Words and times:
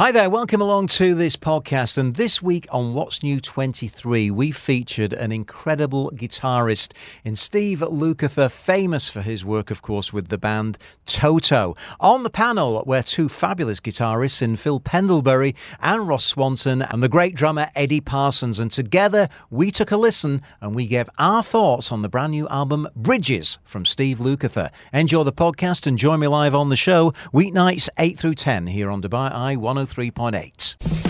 Hi 0.00 0.12
there, 0.12 0.30
welcome 0.30 0.62
along 0.62 0.86
to 0.86 1.14
this 1.14 1.36
podcast. 1.36 1.98
And 1.98 2.14
this 2.14 2.40
week 2.40 2.66
on 2.70 2.94
What's 2.94 3.22
New 3.22 3.38
23, 3.38 4.30
we 4.30 4.50
featured 4.50 5.12
an 5.12 5.30
incredible 5.30 6.10
guitarist 6.14 6.94
in 7.22 7.36
Steve 7.36 7.80
Lukather, 7.80 8.50
famous 8.50 9.10
for 9.10 9.20
his 9.20 9.44
work, 9.44 9.70
of 9.70 9.82
course, 9.82 10.10
with 10.10 10.28
the 10.28 10.38
band 10.38 10.78
Toto. 11.04 11.76
On 12.00 12.22
the 12.22 12.30
panel 12.30 12.82
were 12.86 13.02
two 13.02 13.28
fabulous 13.28 13.78
guitarists 13.78 14.40
in 14.40 14.56
Phil 14.56 14.80
Pendlebury 14.80 15.54
and 15.80 16.08
Ross 16.08 16.24
Swanson, 16.24 16.80
and 16.80 17.02
the 17.02 17.08
great 17.10 17.34
drummer 17.34 17.68
Eddie 17.76 18.00
Parsons. 18.00 18.58
And 18.58 18.70
together 18.70 19.28
we 19.50 19.70
took 19.70 19.90
a 19.90 19.98
listen 19.98 20.40
and 20.62 20.74
we 20.74 20.86
gave 20.86 21.10
our 21.18 21.42
thoughts 21.42 21.92
on 21.92 22.00
the 22.00 22.08
brand 22.08 22.30
new 22.30 22.48
album 22.48 22.88
Bridges 22.96 23.58
from 23.64 23.84
Steve 23.84 24.16
Lukather. 24.16 24.70
Enjoy 24.94 25.24
the 25.24 25.30
podcast 25.30 25.86
and 25.86 25.98
join 25.98 26.20
me 26.20 26.26
live 26.26 26.54
on 26.54 26.70
the 26.70 26.76
show, 26.76 27.12
weeknights 27.34 27.90
8 27.98 28.18
through 28.18 28.36
10 28.36 28.66
here 28.66 28.90
on 28.90 29.02
Dubai 29.02 29.30
Eye 29.30 29.56
103. 29.56 29.89
103.8. 29.94 31.09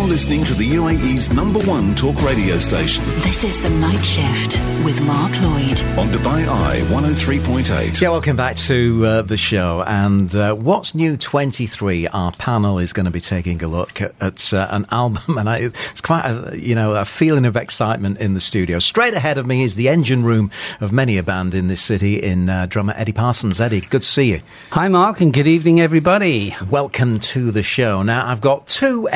You're 0.00 0.08
listening 0.08 0.44
to 0.44 0.54
the 0.54 0.66
UAE's 0.66 1.30
number 1.30 1.60
one 1.60 1.94
talk 1.94 2.22
radio 2.22 2.56
station. 2.56 3.04
This 3.16 3.44
is 3.44 3.60
The 3.60 3.68
Night 3.68 4.02
Shift 4.02 4.58
with 4.82 4.98
Mark 5.02 5.30
Lloyd. 5.42 5.78
On 5.98 6.08
Dubai 6.08 6.48
Eye 6.48 6.80
103.8. 6.88 8.00
Yeah, 8.00 8.08
welcome 8.08 8.34
back 8.34 8.56
to 8.56 9.04
uh, 9.04 9.22
the 9.22 9.36
show. 9.36 9.82
And 9.82 10.34
uh, 10.34 10.54
What's 10.54 10.94
New 10.94 11.18
23, 11.18 12.08
our 12.08 12.32
panel 12.32 12.78
is 12.78 12.94
going 12.94 13.04
to 13.04 13.10
be 13.10 13.20
taking 13.20 13.62
a 13.62 13.68
look 13.68 14.00
at, 14.00 14.14
at 14.22 14.54
uh, 14.54 14.68
an 14.70 14.86
album. 14.90 15.36
And 15.40 15.50
I, 15.50 15.58
it's 15.58 16.00
quite 16.00 16.24
a, 16.24 16.58
you 16.58 16.74
know, 16.74 16.94
a 16.94 17.04
feeling 17.04 17.44
of 17.44 17.56
excitement 17.56 18.18
in 18.18 18.32
the 18.32 18.40
studio. 18.40 18.78
Straight 18.78 19.12
ahead 19.12 19.36
of 19.36 19.46
me 19.46 19.64
is 19.64 19.74
the 19.74 19.90
engine 19.90 20.24
room 20.24 20.50
of 20.80 20.92
many 20.92 21.18
a 21.18 21.22
band 21.22 21.54
in 21.54 21.68
this 21.68 21.82
city 21.82 22.22
in 22.22 22.48
uh, 22.48 22.64
drummer 22.66 22.94
Eddie 22.96 23.12
Parsons. 23.12 23.60
Eddie, 23.60 23.82
good 23.82 24.00
to 24.00 24.08
see 24.08 24.30
you. 24.30 24.40
Hi, 24.70 24.88
Mark, 24.88 25.20
and 25.20 25.30
good 25.32 25.46
evening, 25.46 25.78
everybody. 25.78 26.56
Welcome 26.70 27.20
to 27.20 27.50
the 27.50 27.62
show. 27.62 28.02
Now, 28.02 28.26
I've 28.26 28.40
got 28.40 28.66
two 28.66 29.08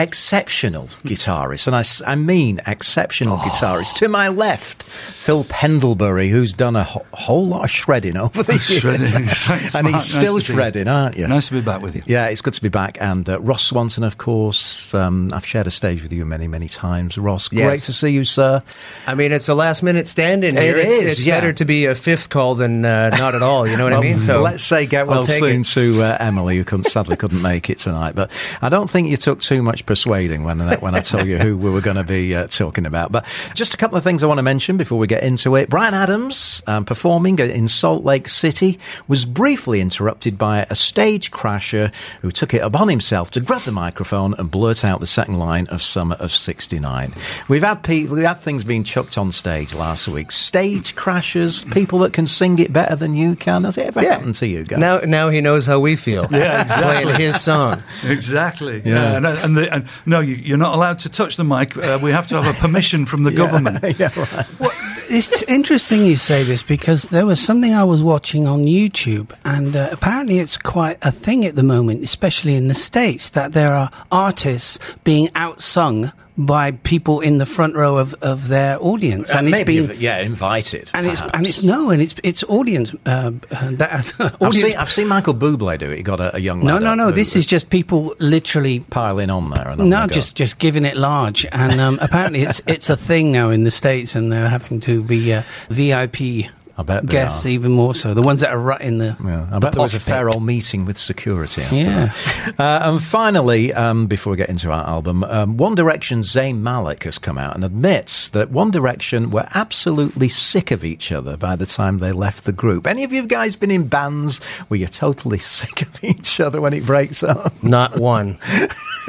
exceptional 0.74 0.88
guitarists, 1.04 1.66
and 1.66 1.76
I, 1.76 2.12
I 2.12 2.16
mean 2.16 2.60
exceptional 2.66 3.38
oh. 3.40 3.42
guitarists. 3.42 3.94
To 3.96 4.08
my 4.08 4.28
left, 4.28 4.82
Phil 4.82 5.44
Pendlebury, 5.44 6.28
who's 6.28 6.52
done 6.52 6.76
a 6.76 6.84
ho- 6.84 7.06
whole 7.12 7.46
lot 7.46 7.64
of 7.64 7.70
shredding 7.70 8.16
over 8.16 8.42
the 8.42 8.52
years. 8.52 8.80
Shredding. 8.80 9.74
and 9.74 9.88
he's 9.88 10.04
still 10.04 10.34
nice 10.34 10.44
shredding, 10.44 10.88
aren't 10.88 11.16
you? 11.16 11.26
Nice 11.26 11.48
to 11.48 11.54
be 11.54 11.60
back 11.60 11.82
with 11.82 11.94
you. 11.94 12.02
Yeah, 12.06 12.26
it's 12.26 12.40
good 12.40 12.54
to 12.54 12.62
be 12.62 12.68
back. 12.68 12.98
And 13.00 13.28
uh, 13.28 13.40
Ross 13.40 13.64
Swanson, 13.64 14.04
of 14.04 14.18
course. 14.18 14.92
Um, 14.94 15.30
I've 15.32 15.46
shared 15.46 15.66
a 15.66 15.70
stage 15.70 16.02
with 16.02 16.12
you 16.12 16.24
many, 16.24 16.48
many 16.48 16.68
times. 16.68 17.16
Ross, 17.16 17.48
yes. 17.52 17.64
great 17.64 17.80
to 17.82 17.92
see 17.92 18.10
you, 18.10 18.24
sir. 18.24 18.62
I 19.06 19.14
mean, 19.14 19.32
it's 19.32 19.48
a 19.48 19.54
last 19.54 19.82
minute 19.82 20.08
stand 20.08 20.44
in 20.44 20.56
here. 20.56 20.76
It 20.76 20.86
it's, 20.86 20.94
is, 20.94 21.12
It's 21.12 21.24
yeah. 21.24 21.40
better 21.40 21.52
to 21.54 21.64
be 21.64 21.86
a 21.86 21.94
fifth 21.94 22.30
call 22.30 22.54
than 22.54 22.84
uh, 22.84 23.10
not 23.18 23.34
at 23.34 23.42
all. 23.42 23.66
You 23.66 23.76
know 23.76 23.84
what 23.84 23.92
well, 23.92 24.00
I 24.00 24.04
mean? 24.04 24.20
So 24.20 24.42
let's 24.42 24.62
say 24.62 24.86
get 24.86 25.06
well 25.06 25.22
soon 25.22 25.60
it. 25.60 25.66
to 25.68 26.02
uh, 26.02 26.16
Emily, 26.20 26.56
who 26.56 26.64
couldn't, 26.64 26.84
sadly 26.84 27.16
couldn't 27.16 27.42
make 27.42 27.70
it 27.70 27.78
tonight. 27.78 28.14
But 28.14 28.30
I 28.60 28.68
don't 28.68 28.90
think 28.90 29.08
you 29.08 29.16
took 29.16 29.40
too 29.40 29.62
much 29.62 29.86
persuading 29.86 30.44
when, 30.44 30.60
uh, 30.68 30.78
when 30.78 30.94
I 30.94 31.00
tell 31.00 31.26
you 31.26 31.38
who 31.38 31.56
we 31.56 31.70
were 31.70 31.80
going 31.80 31.96
to 31.96 32.04
be 32.04 32.34
uh, 32.34 32.46
talking 32.46 32.86
about. 32.86 33.12
But 33.12 33.26
just 33.54 33.74
a 33.74 33.76
couple 33.76 33.96
of 33.96 34.04
things 34.04 34.22
I 34.22 34.26
want 34.26 34.38
to 34.38 34.42
mention 34.42 34.76
before 34.76 34.98
we 34.98 35.06
get 35.06 35.22
into 35.22 35.56
it. 35.56 35.68
Bryan 35.68 35.94
Adams, 35.94 36.62
um, 36.66 36.84
performing 36.84 37.38
in 37.38 37.68
Salt 37.68 38.04
Lake 38.04 38.28
City, 38.28 38.78
was 39.08 39.24
briefly 39.24 39.80
interrupted 39.80 40.38
by 40.38 40.66
a 40.70 40.74
stage 40.74 41.30
crasher 41.30 41.92
who 42.22 42.30
took 42.30 42.54
it 42.54 42.62
upon 42.62 42.88
himself 42.88 43.30
to 43.32 43.40
grab 43.40 43.62
the 43.62 43.72
microphone 43.72 44.34
and 44.34 44.50
blurt 44.50 44.84
out 44.84 45.00
the 45.00 45.06
second 45.06 45.38
line 45.38 45.66
of 45.68 45.82
Summer 45.82 46.16
of 46.16 46.32
69. 46.32 47.14
We've 47.48 47.62
had, 47.62 47.82
pe- 47.82 48.06
we 48.06 48.22
had 48.22 48.40
things 48.40 48.64
being 48.64 48.84
chucked 48.84 49.18
on 49.18 49.32
stage 49.32 49.74
last 49.74 50.08
week. 50.08 50.32
Stage 50.32 50.94
crashers, 50.94 51.70
people 51.72 51.98
that 52.00 52.12
can 52.12 52.26
sing 52.26 52.58
it 52.58 52.72
better 52.72 52.96
than 52.96 53.14
you 53.14 53.36
can. 53.36 53.64
Has 53.64 53.78
it 53.78 53.86
ever 53.86 54.02
yeah. 54.02 54.14
happened 54.14 54.34
to 54.36 54.46
you 54.46 54.64
guys? 54.64 54.78
Now, 54.78 54.98
now 55.00 55.28
he 55.28 55.40
knows 55.40 55.66
how 55.66 55.80
we 55.80 55.96
feel. 55.96 56.26
Yeah, 56.30 56.62
exactly. 56.62 57.04
Playing 57.04 57.20
his 57.20 57.40
song. 57.40 57.82
Exactly. 58.04 58.82
Yeah. 58.84 58.94
yeah. 58.94 59.16
And, 59.16 59.26
and, 59.26 59.56
the, 59.56 59.74
and, 59.74 59.88
no, 60.06 60.20
you, 60.20 60.34
are 60.54 60.58
not 60.58 60.74
allowed 60.74 60.98
to 61.00 61.08
touch 61.08 61.36
the 61.36 61.44
mic. 61.44 61.76
Uh, 61.76 61.98
we 62.02 62.10
have 62.10 62.26
to 62.28 62.40
have 62.40 62.56
a 62.56 62.58
permission 62.58 63.06
from 63.06 63.24
the 63.24 63.30
yeah. 63.32 63.36
government. 63.36 63.84
yeah, 63.98 64.10
right. 64.18 64.60
Well, 64.60 64.72
it's 65.08 65.42
interesting 65.42 66.06
you 66.06 66.16
say 66.16 66.42
this 66.42 66.62
because 66.62 67.04
there 67.04 67.26
was 67.26 67.40
something 67.40 67.74
I 67.74 67.84
was 67.84 68.02
watching 68.02 68.46
on 68.46 68.64
YouTube, 68.64 69.32
and 69.44 69.76
uh, 69.76 69.88
apparently 69.92 70.38
it's 70.38 70.56
quite 70.56 70.98
a 71.02 71.12
thing 71.12 71.44
at 71.44 71.56
the 71.56 71.62
moment, 71.62 72.02
especially 72.02 72.54
in 72.54 72.68
the 72.68 72.74
States, 72.74 73.30
that 73.30 73.52
there 73.52 73.74
are 73.74 73.90
artists 74.10 74.78
being 75.04 75.28
outsung 75.28 76.12
by 76.36 76.72
people 76.72 77.20
in 77.20 77.38
the 77.38 77.46
front 77.46 77.76
row 77.76 77.96
of, 77.96 78.14
of 78.14 78.48
their 78.48 78.82
audience, 78.82 79.30
uh, 79.30 79.38
and 79.38 79.48
it's 79.48 79.62
been 79.62 79.96
yeah 79.98 80.18
invited, 80.18 80.90
and 80.92 81.06
perhaps. 81.06 81.20
it's 81.20 81.30
and 81.32 81.46
it's 81.46 81.62
no, 81.62 81.90
and 81.90 82.02
it's 82.02 82.14
it's 82.24 82.42
audience. 82.44 82.94
Uh, 83.06 83.30
that, 83.50 84.12
audience. 84.20 84.36
I've, 84.40 84.54
seen, 84.54 84.76
I've 84.76 84.90
seen 84.90 85.08
Michael 85.08 85.34
Bublé 85.34 85.78
do 85.78 85.90
it. 85.90 85.96
He 85.96 86.02
got 86.02 86.20
a, 86.20 86.36
a 86.36 86.38
young 86.40 86.60
no, 86.60 86.78
no, 86.78 86.94
no. 86.94 87.10
This 87.10 87.36
is 87.36 87.46
just 87.46 87.70
people 87.70 88.14
literally 88.18 88.80
piling 88.80 89.30
on 89.30 89.50
there. 89.50 89.76
no, 89.76 90.06
just 90.06 90.34
just 90.34 90.58
giving 90.58 90.84
it 90.84 90.96
large, 90.96 91.46
and 91.52 91.80
um, 91.80 91.98
apparently 92.02 92.42
it's 92.42 92.60
it's 92.66 92.90
a 92.90 92.96
thing 92.96 93.30
now 93.30 93.50
in 93.50 93.64
the 93.64 93.70
states, 93.70 94.16
and 94.16 94.32
they're 94.32 94.48
having 94.48 94.80
to 94.80 95.02
be 95.02 95.32
uh, 95.32 95.42
VIP 95.68 96.50
I 96.76 96.82
bet 96.82 97.06
guests 97.06 97.46
even 97.46 97.70
more 97.70 97.94
so. 97.94 98.14
The 98.14 98.22
ones 98.22 98.40
that 98.40 98.50
are 98.50 98.58
right 98.58 98.80
in 98.80 98.98
the. 98.98 99.16
Yeah, 99.24 99.48
I 99.52 99.60
bet 99.60 99.74
there 99.74 99.82
was 99.82 99.94
a 99.94 100.00
fair 100.00 100.28
old 100.28 100.44
meeting 100.44 100.84
with 100.84 100.98
security. 100.98 101.62
After 101.62 101.76
yeah. 101.76 102.12
That. 102.56 102.60
Uh, 102.60 102.90
and 102.90 103.02
finally, 103.02 103.72
um, 103.72 104.08
before 104.08 104.32
we 104.32 104.36
get 104.36 104.48
into 104.48 104.72
our 104.72 104.84
album, 104.84 105.22
um, 105.22 105.56
One 105.56 105.76
Direction's 105.76 106.32
Zayn 106.32 106.58
Malik 106.58 107.04
has 107.04 107.16
come 107.16 107.38
out 107.38 107.54
and 107.54 107.64
admits 107.64 108.28
that 108.30 108.50
One 108.50 108.72
Direction 108.72 109.30
were 109.30 109.46
absolutely 109.54 110.28
sick 110.28 110.72
of 110.72 110.84
each 110.84 111.12
other 111.12 111.36
by 111.36 111.54
the 111.54 111.66
time 111.66 111.98
they 111.98 112.10
left 112.10 112.42
the 112.42 112.52
group. 112.52 112.88
Any 112.88 113.04
of 113.04 113.12
you 113.12 113.24
guys 113.24 113.54
been 113.54 113.70
in 113.70 113.86
bands 113.86 114.42
where 114.66 114.78
you're 114.78 114.88
totally 114.88 115.38
sick 115.38 115.82
of 115.82 116.02
each 116.02 116.40
other 116.40 116.60
when 116.60 116.74
it 116.74 116.84
breaks 116.84 117.22
up? 117.22 117.62
Not 117.62 117.98
one. 117.98 118.38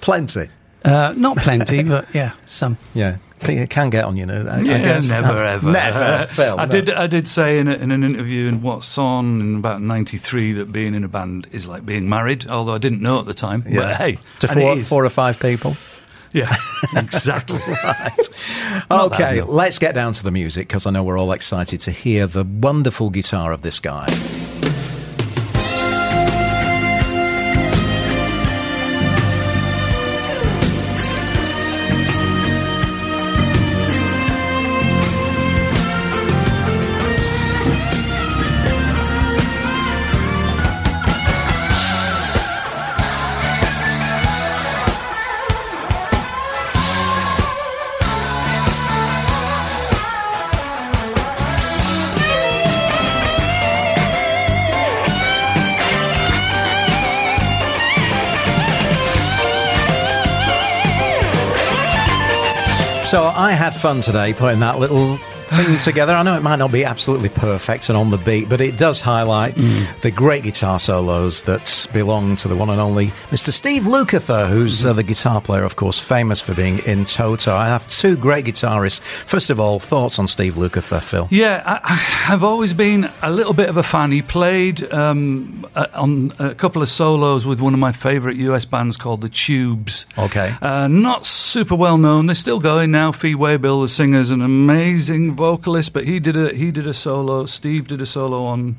Plenty. 0.00 0.48
Uh, 0.84 1.12
not 1.16 1.36
plenty, 1.38 1.82
but 1.88 2.06
yeah, 2.14 2.32
some. 2.46 2.78
Yeah 2.94 3.16
think 3.40 3.60
it 3.60 3.70
can 3.70 3.90
get 3.90 4.04
on 4.04 4.16
you 4.16 4.26
know. 4.26 4.46
I, 4.48 4.60
yeah, 4.60 4.76
I 4.76 4.78
guess. 4.80 5.08
never 5.08 5.44
ever. 5.44 5.70
Never. 5.70 5.98
Uh, 5.98 6.26
Phil, 6.26 6.58
I 6.58 6.64
no. 6.64 6.70
did. 6.70 6.90
I 6.90 7.06
did 7.06 7.28
say 7.28 7.58
in, 7.58 7.68
a, 7.68 7.74
in 7.74 7.90
an 7.90 8.04
interview 8.04 8.48
in 8.48 8.62
What's 8.62 8.96
On 8.98 9.40
in 9.40 9.56
about 9.56 9.82
'93 9.82 10.52
that 10.52 10.72
being 10.72 10.94
in 10.94 11.04
a 11.04 11.08
band 11.08 11.46
is 11.52 11.66
like 11.66 11.84
being 11.86 12.08
married. 12.08 12.48
Although 12.48 12.74
I 12.74 12.78
didn't 12.78 13.02
know 13.02 13.18
at 13.18 13.26
the 13.26 13.34
time. 13.34 13.64
Yeah. 13.68 13.80
But 13.80 13.96
hey, 13.96 14.18
to 14.40 14.48
four, 14.48 14.76
four 14.82 15.04
or 15.04 15.10
five 15.10 15.38
people. 15.40 15.76
Yeah, 16.32 16.54
exactly. 16.96 17.58
right. 17.82 18.28
okay, 18.90 19.42
let's 19.42 19.78
get 19.78 19.94
down 19.94 20.12
to 20.12 20.22
the 20.22 20.30
music 20.30 20.68
because 20.68 20.86
I 20.86 20.90
know 20.90 21.02
we're 21.02 21.18
all 21.18 21.32
excited 21.32 21.80
to 21.80 21.90
hear 21.90 22.26
the 22.26 22.44
wonderful 22.44 23.08
guitar 23.10 23.52
of 23.52 23.62
this 23.62 23.80
guy. 23.80 24.06
I 63.48 63.52
had 63.52 63.74
fun 63.74 64.02
today 64.02 64.34
putting 64.34 64.60
that 64.60 64.78
little 64.78 65.18
thing 65.48 65.78
together. 65.78 66.12
I 66.12 66.22
know 66.22 66.36
it 66.36 66.42
might 66.42 66.56
not 66.56 66.72
be 66.72 66.84
absolutely 66.84 67.28
perfect 67.28 67.88
and 67.88 67.96
on 67.96 68.10
the 68.10 68.18
beat, 68.18 68.48
but 68.48 68.60
it 68.60 68.76
does 68.76 69.00
highlight 69.00 69.54
mm. 69.54 70.00
the 70.00 70.10
great 70.10 70.42
guitar 70.42 70.78
solos 70.78 71.42
that 71.42 71.86
belong 71.92 72.36
to 72.36 72.48
the 72.48 72.56
one 72.56 72.70
and 72.70 72.80
only 72.80 73.08
Mr. 73.30 73.50
Steve 73.50 73.84
Lukather, 73.84 74.48
who's 74.48 74.84
uh, 74.84 74.92
the 74.92 75.02
guitar 75.02 75.40
player, 75.40 75.64
of 75.64 75.76
course, 75.76 75.98
famous 75.98 76.40
for 76.40 76.54
being 76.54 76.78
in 76.80 77.04
Toto. 77.04 77.54
I 77.54 77.68
have 77.68 77.86
two 77.88 78.16
great 78.16 78.44
guitarists. 78.44 79.00
First 79.00 79.50
of 79.50 79.60
all, 79.60 79.78
thoughts 79.78 80.18
on 80.18 80.26
Steve 80.26 80.54
Lukather, 80.54 81.02
Phil? 81.02 81.28
Yeah, 81.30 81.62
I, 81.64 81.94
have 81.94 82.44
always 82.44 82.74
been 82.74 83.10
a 83.22 83.30
little 83.30 83.54
bit 83.54 83.68
of 83.68 83.76
a 83.76 83.82
fan. 83.82 84.12
He 84.12 84.22
played 84.22 84.92
um, 84.92 85.66
on 85.74 86.32
a 86.38 86.54
couple 86.54 86.82
of 86.82 86.88
solos 86.88 87.46
with 87.46 87.60
one 87.60 87.74
of 87.74 87.80
my 87.80 87.92
favourite 87.92 88.36
US 88.36 88.64
bands 88.64 88.96
called 88.96 89.20
the 89.20 89.28
Tubes. 89.28 90.06
Okay. 90.16 90.54
Uh, 90.60 90.88
not 90.88 91.26
super 91.26 91.74
well 91.74 91.98
known. 91.98 92.26
They're 92.26 92.34
still 92.34 92.60
going 92.60 92.90
now. 92.90 93.12
Fee 93.12 93.34
Waybill, 93.34 93.84
the 93.84 93.88
singer's 93.88 94.30
an 94.30 94.42
amazing 94.42 95.37
vocalist, 95.38 95.92
but 95.94 96.04
he 96.04 96.20
did 96.20 96.36
a 96.36 96.54
he 96.54 96.70
did 96.70 96.86
a 96.86 96.92
solo. 96.94 97.46
Steve 97.46 97.88
did 97.88 98.00
a 98.02 98.06
solo 98.06 98.44
on 98.44 98.76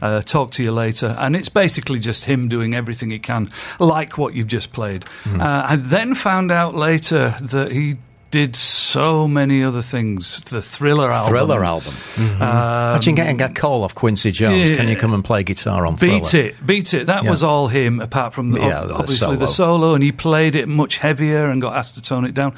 uh, 0.00 0.20
Talk 0.22 0.50
to 0.52 0.62
You 0.62 0.70
Later. 0.72 1.16
And 1.18 1.34
it's 1.34 1.48
basically 1.48 1.98
just 1.98 2.24
him 2.26 2.48
doing 2.48 2.74
everything 2.74 3.10
he 3.10 3.18
can, 3.18 3.48
like 3.80 4.18
what 4.18 4.34
you've 4.34 4.48
just 4.48 4.72
played. 4.72 5.04
Mm. 5.24 5.40
Uh, 5.40 5.66
I 5.68 5.76
then 5.76 6.14
found 6.14 6.52
out 6.52 6.74
later 6.74 7.34
that 7.40 7.72
he 7.72 7.96
did 8.32 8.56
so 8.56 9.28
many 9.28 9.62
other 9.62 9.82
things. 9.82 10.40
The 10.40 10.62
Thriller 10.62 11.10
album. 11.10 11.30
Thriller 11.32 11.64
album. 11.64 11.94
Imagine 12.16 13.14
getting 13.14 13.42
a 13.42 13.48
call 13.50 13.84
off 13.84 13.94
Quincy 13.94 14.30
Jones. 14.32 14.70
yeah. 14.70 14.76
Can 14.76 14.88
you 14.88 14.96
come 14.96 15.12
and 15.14 15.22
play 15.24 15.42
guitar 15.42 15.86
on 15.86 15.96
Beat 15.96 16.32
it, 16.34 16.66
beat 16.66 16.94
it. 16.94 17.06
That 17.06 17.24
Yeah. 17.24 17.30
was 17.30 17.42
all 17.42 17.68
him, 17.68 18.00
apart 18.00 18.32
from 18.32 18.56
Yeah, 18.56 18.80
ob- 18.80 18.88
the 18.88 18.94
obviously 18.94 19.36
the 19.36 19.46
solo. 19.46 19.78
solo, 19.80 19.94
and 19.94 20.02
he 20.02 20.12
played 20.12 20.54
it 20.54 20.66
much 20.66 20.96
heavier 20.98 21.50
and 21.50 21.60
got 21.60 21.76
asked 21.76 21.94
to 21.96 22.02
tone 22.02 22.24
it 22.24 22.32
down. 22.34 22.54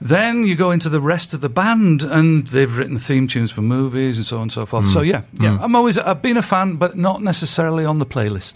Then 0.00 0.44
you 0.46 0.54
go 0.56 0.70
into 0.70 0.88
the 0.88 1.00
rest 1.00 1.34
of 1.34 1.40
the 1.40 1.48
band, 1.48 2.02
and 2.02 2.46
they've 2.48 2.76
written 2.76 2.98
theme 2.98 3.26
tunes 3.26 3.50
for 3.52 3.62
movies 3.62 4.16
and 4.16 4.26
so 4.26 4.36
on 4.36 4.42
and 4.42 4.52
so 4.52 4.66
forth. 4.66 4.86
So 4.88 5.00
Mm. 5.00 5.06
yeah, 5.06 5.22
yeah, 5.40 5.58
I'm 5.60 5.74
always 5.76 5.98
I've 5.98 6.20
been 6.22 6.36
a 6.36 6.42
fan, 6.42 6.76
but 6.76 6.96
not 6.96 7.22
necessarily 7.22 7.84
on 7.84 7.98
the 7.98 8.06
playlist. 8.06 8.54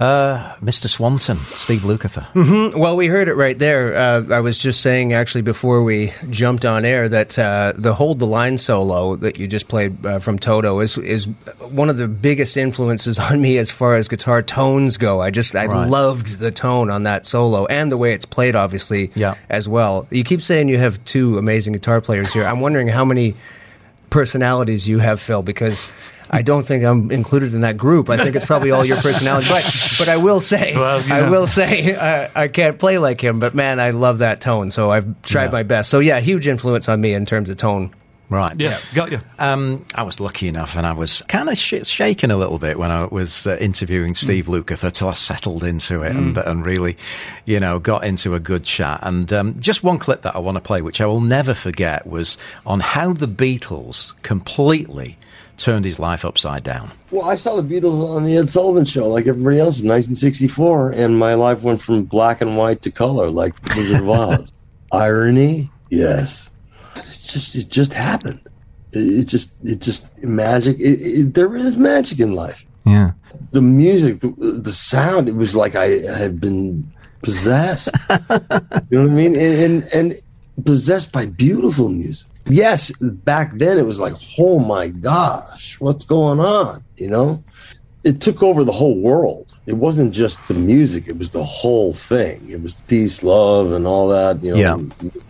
Uh, 0.00 0.52
Mr. 0.56 0.88
Swanson, 0.88 1.38
Steve 1.56 1.82
Lukather. 1.82 2.26
Well, 2.76 2.96
we 2.96 3.06
heard 3.06 3.28
it 3.28 3.34
right 3.34 3.56
there. 3.56 3.94
Uh, 3.94 4.24
I 4.28 4.40
was 4.40 4.58
just 4.58 4.80
saying, 4.80 5.12
actually, 5.12 5.42
before 5.42 5.84
we 5.84 6.12
jumped 6.30 6.64
on 6.64 6.84
air, 6.84 7.08
that 7.08 7.38
uh, 7.38 7.74
the 7.76 7.94
"Hold 7.94 8.18
the 8.18 8.26
Line" 8.26 8.58
solo 8.58 9.14
that 9.14 9.38
you 9.38 9.46
just 9.46 9.68
played 9.68 10.04
uh, 10.04 10.18
from 10.18 10.40
Toto 10.40 10.80
is 10.80 10.98
is 10.98 11.26
one 11.60 11.88
of 11.88 11.96
the 11.96 12.08
biggest 12.08 12.56
influences 12.56 13.18
on 13.30 13.40
me 13.40 13.56
as 13.56 13.70
far 13.70 13.94
as 13.94 14.08
guitar 14.08 14.42
tones 14.42 14.96
go. 14.96 15.20
I 15.22 15.30
just 15.30 15.54
I 15.54 15.66
Right. 15.66 15.88
loved 15.88 16.40
the 16.40 16.50
tone 16.50 16.90
on 16.90 17.04
that 17.04 17.24
solo 17.24 17.64
and 17.66 17.92
the 17.92 17.96
way 17.96 18.14
it's 18.14 18.26
played, 18.26 18.56
obviously, 18.56 19.12
Yeah. 19.14 19.36
as 19.48 19.68
well. 19.68 20.08
You 20.10 20.24
keep 20.24 20.42
saying 20.42 20.68
you 20.70 20.78
have 20.78 21.02
two 21.04 21.38
amazing 21.38 21.72
guitar 21.72 22.00
players 22.00 22.32
here. 22.32 22.44
I'm 22.44 22.58
wondering 22.60 22.88
how 22.88 23.04
many 23.04 23.36
personalities 24.10 24.88
you 24.88 24.98
have, 24.98 25.20
Phil, 25.20 25.42
because. 25.42 25.86
I 26.34 26.42
don't 26.42 26.66
think 26.66 26.84
I'm 26.84 27.10
included 27.10 27.54
in 27.54 27.60
that 27.62 27.76
group. 27.78 28.10
I 28.10 28.16
think 28.16 28.34
it's 28.36 28.44
probably 28.44 28.70
all 28.72 28.84
your 28.84 28.96
personality. 28.98 29.46
But, 29.48 29.94
but 29.98 30.08
I 30.08 30.16
will 30.16 30.40
say, 30.40 30.74
Well, 30.76 31.00
you 31.02 31.14
I 31.14 31.20
know. 31.20 31.30
will 31.30 31.46
say, 31.46 31.94
uh, 31.94 32.28
I 32.34 32.48
can't 32.48 32.78
play 32.78 32.98
like 32.98 33.22
him. 33.22 33.38
But 33.40 33.54
man, 33.54 33.78
I 33.80 33.90
love 33.90 34.18
that 34.18 34.40
tone. 34.40 34.70
So 34.70 34.90
I've 34.90 35.22
tried 35.22 35.44
Yeah. 35.46 35.50
my 35.50 35.62
best. 35.62 35.90
So 35.90 36.00
yeah, 36.00 36.20
huge 36.20 36.46
influence 36.46 36.88
on 36.88 37.00
me 37.00 37.14
in 37.14 37.24
terms 37.24 37.48
of 37.50 37.56
tone. 37.56 37.94
Right. 38.30 38.54
Yeah, 38.58 38.78
got 38.94 39.12
you. 39.12 39.20
Um, 39.38 39.84
I 39.94 40.02
was 40.02 40.18
lucky 40.18 40.48
enough, 40.48 40.76
and 40.76 40.86
I 40.86 40.92
was 40.92 41.22
kind 41.28 41.48
of 41.48 41.58
sh- 41.58 41.84
shaken 41.84 42.30
a 42.30 42.36
little 42.36 42.58
bit 42.58 42.78
when 42.78 42.90
I 42.90 43.04
was 43.04 43.46
uh, 43.46 43.56
interviewing 43.60 44.14
Steve 44.14 44.46
Lukather 44.46 44.90
till 44.90 45.08
I 45.08 45.12
settled 45.12 45.62
into 45.62 46.02
it 46.02 46.16
and, 46.16 46.36
and 46.38 46.64
really, 46.64 46.96
you 47.44 47.60
know, 47.60 47.78
got 47.78 48.04
into 48.04 48.34
a 48.34 48.40
good 48.40 48.64
chat. 48.64 49.00
And 49.02 49.32
um, 49.32 49.60
just 49.60 49.84
one 49.84 49.98
clip 49.98 50.22
that 50.22 50.34
I 50.34 50.38
want 50.38 50.56
to 50.56 50.60
play, 50.60 50.80
which 50.82 51.00
I 51.00 51.06
will 51.06 51.20
never 51.20 51.54
forget, 51.54 52.06
was 52.06 52.38
on 52.64 52.80
how 52.80 53.12
the 53.12 53.28
Beatles 53.28 54.14
completely 54.22 55.18
turned 55.56 55.84
his 55.84 55.98
life 55.98 56.24
upside 56.24 56.62
down. 56.62 56.90
Well, 57.10 57.28
I 57.28 57.36
saw 57.36 57.60
the 57.60 57.62
Beatles 57.62 58.02
on 58.16 58.24
the 58.24 58.36
Ed 58.36 58.50
Sullivan 58.50 58.84
Show, 58.84 59.08
like 59.08 59.26
everybody 59.26 59.58
else, 59.58 59.80
in 59.80 59.88
1964, 59.88 60.92
and 60.92 61.18
my 61.18 61.34
life 61.34 61.62
went 61.62 61.80
from 61.80 62.04
black 62.04 62.40
and 62.40 62.56
white 62.56 62.82
to 62.82 62.90
color, 62.90 63.30
like 63.30 63.54
Wizard 63.76 64.00
of 64.00 64.08
Oz. 64.08 64.50
Irony, 64.92 65.70
yes. 65.90 66.50
It's 66.96 67.32
just, 67.32 67.54
it 67.54 67.68
just 67.68 67.92
happened. 67.92 68.40
It, 68.92 68.98
it 69.00 69.24
just, 69.24 69.52
it 69.64 69.80
just 69.80 70.22
magic. 70.22 70.78
It, 70.78 71.00
it, 71.00 71.34
there 71.34 71.56
is 71.56 71.76
magic 71.76 72.20
in 72.20 72.32
life. 72.34 72.64
Yeah. 72.86 73.12
The 73.52 73.62
music, 73.62 74.20
the, 74.20 74.28
the 74.30 74.72
sound, 74.72 75.28
it 75.28 75.36
was 75.36 75.56
like 75.56 75.74
I 75.74 75.86
had 76.18 76.40
been 76.40 76.92
possessed. 77.22 77.90
you 78.10 78.16
know 78.18 78.28
what 78.28 78.90
I 78.90 79.06
mean? 79.06 79.34
And, 79.34 79.82
and 79.84 79.84
and 79.94 80.64
possessed 80.64 81.12
by 81.12 81.26
beautiful 81.26 81.88
music. 81.88 82.28
Yes, 82.46 82.92
back 83.00 83.52
then 83.54 83.78
it 83.78 83.86
was 83.86 83.98
like, 83.98 84.14
oh 84.38 84.58
my 84.58 84.88
gosh, 84.88 85.80
what's 85.80 86.04
going 86.04 86.40
on? 86.40 86.84
You 86.96 87.08
know, 87.08 87.42
it 88.04 88.20
took 88.20 88.42
over 88.42 88.64
the 88.64 88.72
whole 88.72 88.98
world. 89.00 89.53
It 89.66 89.74
wasn't 89.78 90.12
just 90.12 90.46
the 90.48 90.54
music; 90.54 91.08
it 91.08 91.18
was 91.18 91.30
the 91.30 91.42
whole 91.44 91.92
thing. 91.94 92.46
It 92.50 92.62
was 92.62 92.82
peace, 92.86 93.22
love, 93.22 93.72
and 93.72 93.86
all 93.86 94.08
that. 94.08 94.42
You 94.44 94.50
know, 94.52 94.56
Yeah. 94.58 94.76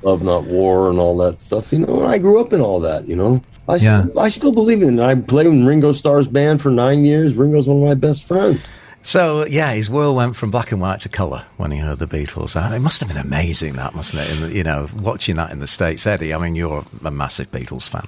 love 0.03 0.23
not 0.23 0.45
war, 0.45 0.91
and 0.91 0.99
all 0.99 1.17
that 1.19 1.41
stuff. 1.41 1.73
You 1.73 1.81
know, 1.81 1.99
and 2.03 2.07
I 2.07 2.19
grew 2.19 2.41
up 2.41 2.53
in 2.53 2.61
all 2.61 2.81
that. 2.81 3.07
You 3.07 3.17
know. 3.17 3.41
I, 3.69 3.77
Yeah. 3.77 4.03
still, 4.03 4.21
I 4.21 4.29
still 4.29 4.53
believe 4.53 4.83
in 4.83 4.99
it. 4.99 5.03
I 5.03 5.15
played 5.15 5.47
in 5.47 5.65
Ringo 5.65 5.93
Starr's 5.93 6.27
band 6.29 6.61
for 6.61 6.71
nine 6.71 7.05
years. 7.05 7.33
Ringo's 7.35 7.67
one 7.67 7.79
of 7.79 7.83
my 7.89 7.95
best 7.95 8.25
friends. 8.25 8.71
So 9.03 9.47
yeah, 9.47 9.73
his 9.75 9.89
world 9.89 10.17
went 10.17 10.35
from 10.37 10.51
black 10.51 10.73
and 10.73 10.81
white 10.81 11.01
to 11.01 11.09
colour 11.09 11.45
when 11.57 11.71
he 11.71 11.79
heard 11.79 11.99
the 11.99 12.07
Beatles. 12.07 12.57
Uh, 12.57 12.75
It 12.75 12.81
must 12.81 13.01
have 13.01 13.09
been 13.09 13.19
amazing, 13.19 13.75
that 13.75 13.95
mustn't 13.95 14.23
it? 14.23 14.31
In 14.35 14.41
the, 14.43 14.53
you 14.53 14.65
know, 14.65 14.89
watching 15.01 15.37
that 15.37 15.51
in 15.51 15.61
the 15.61 15.67
states, 15.67 16.07
Eddie. 16.07 16.35
I 16.35 16.39
mean, 16.39 16.55
you're 16.55 16.85
a 17.05 17.11
massive 17.11 17.51
Beatles 17.53 17.89
fan. 17.89 18.07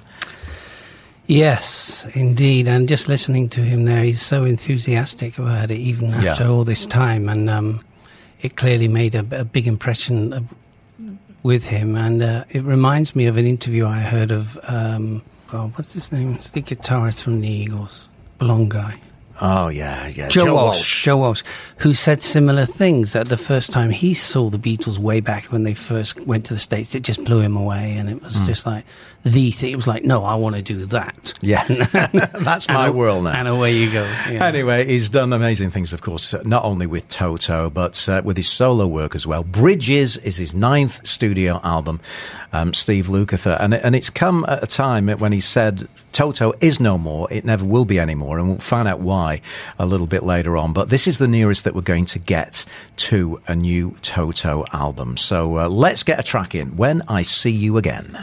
Yes, 1.27 2.05
indeed. 2.13 2.67
And 2.67 2.87
just 2.87 3.07
listening 3.09 3.49
to 3.49 3.61
him 3.61 3.83
there, 3.85 4.03
he's 4.03 4.21
so 4.21 4.45
enthusiastic 4.45 5.37
about 5.37 5.71
it, 5.71 5.77
even 5.77 6.09
Yeah. 6.09 6.31
after 6.31 6.47
all 6.47 6.63
this 6.63 6.85
time. 6.85 7.27
And 7.27 7.49
um, 7.49 7.81
it 8.41 8.55
clearly 8.55 8.87
made 8.87 9.13
a, 9.13 9.25
a 9.31 9.43
big 9.43 9.67
impression 9.67 10.31
of, 10.33 10.53
with 11.43 11.65
him. 11.65 11.95
And 11.95 12.23
uh, 12.23 12.45
it 12.49 12.63
reminds 12.63 13.13
me 13.15 13.25
of 13.25 13.35
an 13.37 13.45
interview 13.45 13.85
I 13.85 13.99
heard 13.99 14.31
of, 14.31 14.57
um, 14.63 15.21
God, 15.47 15.73
what's 15.77 15.93
his 15.93 16.11
name? 16.13 16.35
It's 16.35 16.49
the 16.49 16.61
guitarist 16.61 17.21
from 17.23 17.41
the 17.41 17.49
Eagles, 17.49 18.07
blonde 18.37 18.71
guy. 18.71 18.99
Oh 19.39 19.67
yeah, 19.67 20.07
yeah. 20.07 20.29
Joe, 20.29 20.53
Walsh. 20.53 21.03
Joe 21.03 21.17
Walsh, 21.17 21.43
who 21.77 21.93
said 21.93 22.23
similar 22.23 22.65
things 22.65 23.13
that 23.13 23.29
the 23.29 23.37
first 23.37 23.71
time 23.71 23.91
he 23.91 24.13
saw 24.15 24.49
the 24.49 24.57
Beatles 24.57 24.97
way 24.97 25.19
back 25.19 25.45
when 25.45 25.63
they 25.63 25.75
first 25.75 26.19
went 26.21 26.45
to 26.47 26.55
the 26.55 26.59
States, 26.59 26.95
it 26.95 27.03
just 27.03 27.23
blew 27.23 27.39
him 27.39 27.55
away. 27.55 27.95
And 27.97 28.09
it 28.09 28.21
was 28.23 28.41
just 28.43 28.65
like 28.65 28.83
the 29.23 29.51
thing. 29.51 29.71
It 29.71 29.75
was 29.75 29.85
like, 29.85 30.03
no, 30.03 30.23
I 30.23 30.33
want 30.35 30.55
to 30.55 30.63
do 30.63 30.85
that. 30.87 31.33
Yeah, 31.41 31.63
that's 32.41 32.67
my 32.67 32.89
world 32.89 33.25
now. 33.25 33.33
And 33.33 33.47
away 33.47 33.75
you 33.75 33.91
go. 33.91 34.03
Yeah. 34.03 34.45
Anyway, 34.45 34.85
he's 34.85 35.07
done 35.07 35.31
amazing 35.33 35.69
things, 35.69 35.93
of 35.93 36.01
course, 36.01 36.33
uh, 36.33 36.41
not 36.43 36.63
only 36.63 36.87
with 36.87 37.07
Toto, 37.07 37.69
but 37.69 38.09
uh, 38.09 38.21
with 38.23 38.37
his 38.37 38.49
solo 38.49 38.87
work 38.87 39.13
as 39.13 39.27
well. 39.27 39.43
Bridges 39.43 40.17
is 40.17 40.37
his 40.37 40.55
ninth 40.55 41.05
studio 41.05 41.61
album, 41.63 41.99
um, 42.53 42.73
Steve 42.73 43.07
Lukather. 43.07 43.55
And, 43.59 43.75
and 43.75 43.95
it's 43.95 44.09
come 44.09 44.45
at 44.47 44.63
a 44.63 44.67
time 44.67 45.09
when 45.09 45.31
he 45.31 45.39
said, 45.39 45.87
Toto 46.11 46.53
is 46.61 46.79
no 46.79 46.97
more, 46.97 47.31
it 47.31 47.45
never 47.45 47.65
will 47.65 47.85
be 47.85 47.99
anymore, 47.99 48.39
and 48.39 48.49
we'll 48.49 48.57
find 48.57 48.87
out 48.87 48.99
why 48.99 49.41
a 49.77 49.85
little 49.85 50.07
bit 50.07 50.23
later 50.23 50.57
on. 50.57 50.73
But 50.73 50.89
this 50.89 51.07
is 51.07 51.17
the 51.17 51.27
nearest 51.27 51.63
that 51.63 51.75
we're 51.75 51.81
going 51.81 52.05
to 52.05 52.19
get 52.19 52.65
to 52.97 53.39
a 53.47 53.55
new 53.55 53.95
Toto 54.01 54.65
album. 54.73 55.17
So 55.17 55.59
uh, 55.59 55.69
let's 55.69 56.03
get 56.03 56.19
a 56.19 56.23
track 56.23 56.55
in, 56.55 56.75
When 56.75 57.03
I 57.07 57.21
See 57.23 57.51
You 57.51 57.77
Again. 57.77 58.17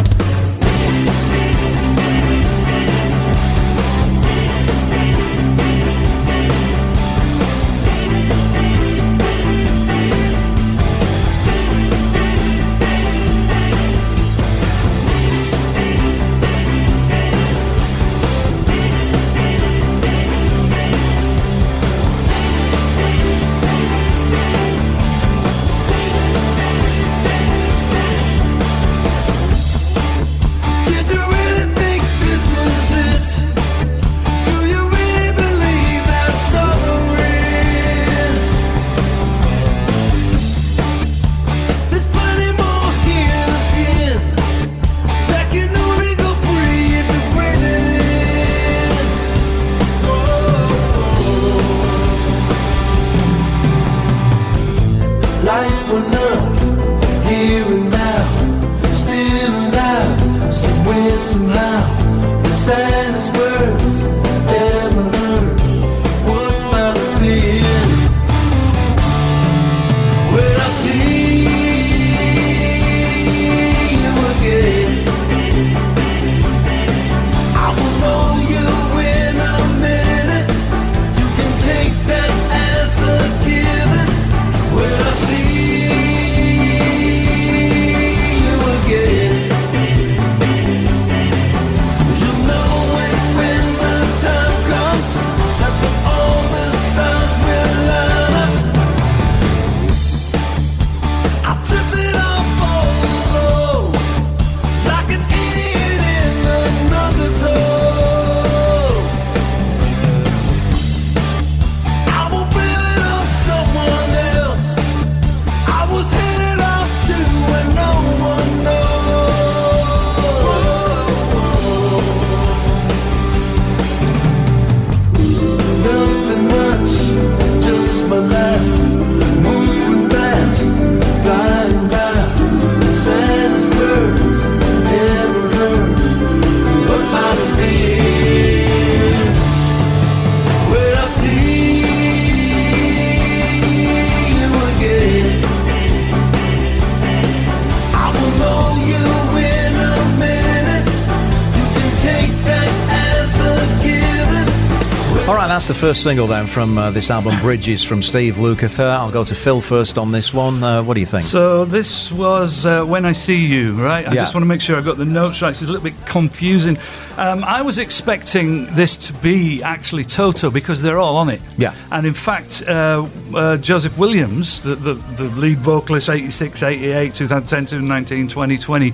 First 155.85 156.03
single 156.03 156.27
then 156.27 156.47
from 156.47 156.79
uh, 156.79 156.91
this 156.91 157.11
album, 157.11 157.39
Bridges, 157.41 157.85
from 157.85 158.03
Steve 158.03 158.37
Lukather. 158.37 158.89
I'll 158.89 159.11
go 159.11 159.23
to 159.23 159.35
Phil 159.35 159.61
first 159.61 159.99
on 159.99 160.13
this 160.13 160.33
one. 160.33 160.63
Uh, 160.65 160.83
what 160.83 160.95
do 160.95 161.01
you 161.01 161.05
think? 161.05 161.25
So 161.25 161.67
this 161.67 162.11
was 162.11 162.65
uh, 162.65 162.87
When 162.87 163.05
I 163.05 163.13
See 163.13 163.45
You, 163.45 163.75
right? 163.75 164.09
I 164.09 164.13
Yeah. 164.15 164.23
just 164.23 164.33
want 164.33 164.45
to 164.45 164.49
make 164.49 164.63
sure 164.63 164.79
I 164.79 164.81
got 164.81 164.97
the 164.97 165.05
notes 165.05 165.43
right. 165.43 165.51
It's 165.51 165.61
a 165.61 165.67
little 165.67 165.83
bit 165.83 165.93
confusing. 166.07 166.79
Um, 167.17 167.45
I 167.45 167.63
was 167.63 167.79
expecting 167.79 168.67
this 168.75 168.97
to 169.07 169.13
be 169.15 169.63
actually 169.63 170.05
Toto 170.05 170.51
because 170.51 170.83
they're 170.83 170.99
all 170.99 171.17
on 171.17 171.29
it. 171.29 171.41
Yeah. 171.57 171.75
And 171.93 172.07
in 172.07 172.15
fact, 172.15 172.63
uh, 172.67 173.07
uh, 173.35 173.57
Joseph 173.59 173.97
Williams, 173.99 174.63
the, 174.63 174.75
the, 174.75 174.95
the 174.95 175.25
lead 175.25 175.59
vocalist, 175.59 176.09
86, 176.09 176.63
88, 176.63 177.15
2010, 177.15 177.67
2019, 177.67 178.29
2020, 178.29 178.93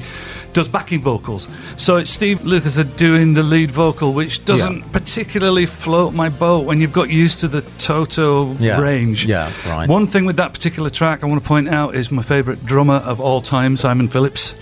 does 0.53 0.69
backing 0.69 1.01
vocals. 1.01 1.49
So 1.77 1.97
it's 1.97 2.11
Steve 2.11 2.41
Lukather 2.41 2.85
doing 2.97 3.35
the 3.35 3.43
lead 3.43 3.71
vocal, 3.71 4.13
which 4.13 4.45
doesn't 4.45 4.83
particularly 4.93 5.65
float 5.65 6.13
my 6.13 6.29
boat 6.29 6.65
when 6.67 6.81
you've 6.81 6.93
got 6.93 7.09
used 7.09 7.41
to 7.41 7.49
the 7.49 7.63
Toto 7.79 8.55
Yeah. 8.55 8.81
range. 8.81 9.25
Yeah, 9.27 9.51
right. 9.67 9.89
One 9.89 10.07
thing 10.07 10.25
with 10.25 10.37
that 10.37 10.53
particular 10.53 10.91
track 10.91 11.23
I 11.23 11.27
want 11.27 11.41
to 11.43 11.47
point 11.49 11.71
out 11.73 11.95
is 11.95 12.11
my 12.11 12.23
favourite 12.23 12.67
drummer 12.67 12.97
of 12.97 13.21
all 13.21 13.41
time, 13.41 13.77
Simon 13.77 14.09
Phillips. 14.09 14.55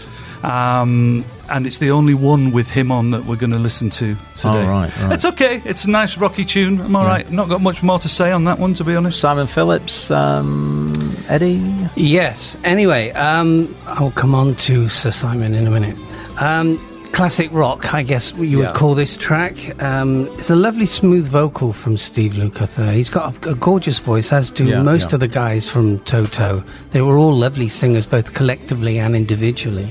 Um, 0.45 1.25
and 1.50 1.66
it's 1.66 1.78
the 1.78 1.90
only 1.90 2.14
one 2.14 2.50
with 2.52 2.68
him 2.68 2.92
on 2.92 3.11
that 3.12 3.25
we're 3.25 3.37
going 3.37 3.52
to 3.52 3.59
listen 3.59 3.88
to 3.90 4.14
today. 4.37 4.64
Oh, 4.64 4.68
right, 4.68 4.97
right. 4.99 5.12
It's 5.12 5.25
okay. 5.25 5.62
It's 5.64 5.85
a 5.85 5.90
nice 5.90 6.18
rocky 6.18 6.45
tune. 6.45 6.80
I'm 6.80 6.95
all 6.95 7.07
right. 7.07 7.28
Not 7.30 7.49
got 7.49 7.61
much 7.62 7.83
more 7.83 7.99
to 8.00 8.09
say 8.09 8.30
on 8.33 8.45
that 8.45 8.59
one, 8.59 8.75
to 8.75 8.85
be 8.85 8.95
honest. 8.95 9.18
Simon 9.18 9.47
Phillips, 9.47 10.11
um, 10.11 11.16
Eddie? 11.28 11.62
Yes. 11.97 12.57
Anyway, 12.64 13.11
um, 13.12 13.75
I'll 13.87 14.11
come 14.11 14.35
on 14.35 14.54
to 14.57 14.88
Sir 14.88 15.11
Simon 15.11 15.54
in 15.54 15.66
a 15.66 15.71
minute. 15.71 15.97
Um, 16.40 16.78
classic 17.12 17.49
rock, 17.50 17.95
I 17.95 18.02
guess 18.02 18.37
you 18.37 18.45
Yeah. 18.61 18.66
would 18.68 18.76
call 18.76 18.95
this 18.95 19.16
track. 19.16 19.83
Um, 19.83 20.28
it's 20.38 20.50
a 20.50 20.57
lovely, 20.57 20.87
smooth 20.87 21.26
vocal 21.26 21.73
from 21.73 21.97
Steve 21.97 22.33
Lukather. 22.35 22.92
He's 22.92 23.09
got 23.11 23.45
a, 23.47 23.50
a 23.50 23.54
gorgeous 23.54 23.99
voice, 23.99 24.33
as 24.33 24.50
do 24.50 24.66
Yeah, 24.66 24.83
most 24.83 25.09
yeah. 25.11 25.14
of 25.14 25.21
the 25.21 25.28
guys 25.28 25.66
from 25.66 25.99
Toto. 26.00 26.62
They 26.92 27.00
were 27.00 27.16
all 27.16 27.35
lovely 27.35 27.71
singers, 27.71 28.04
both 28.07 28.35
collectively 28.35 28.99
and 28.99 29.16
individually. 29.16 29.90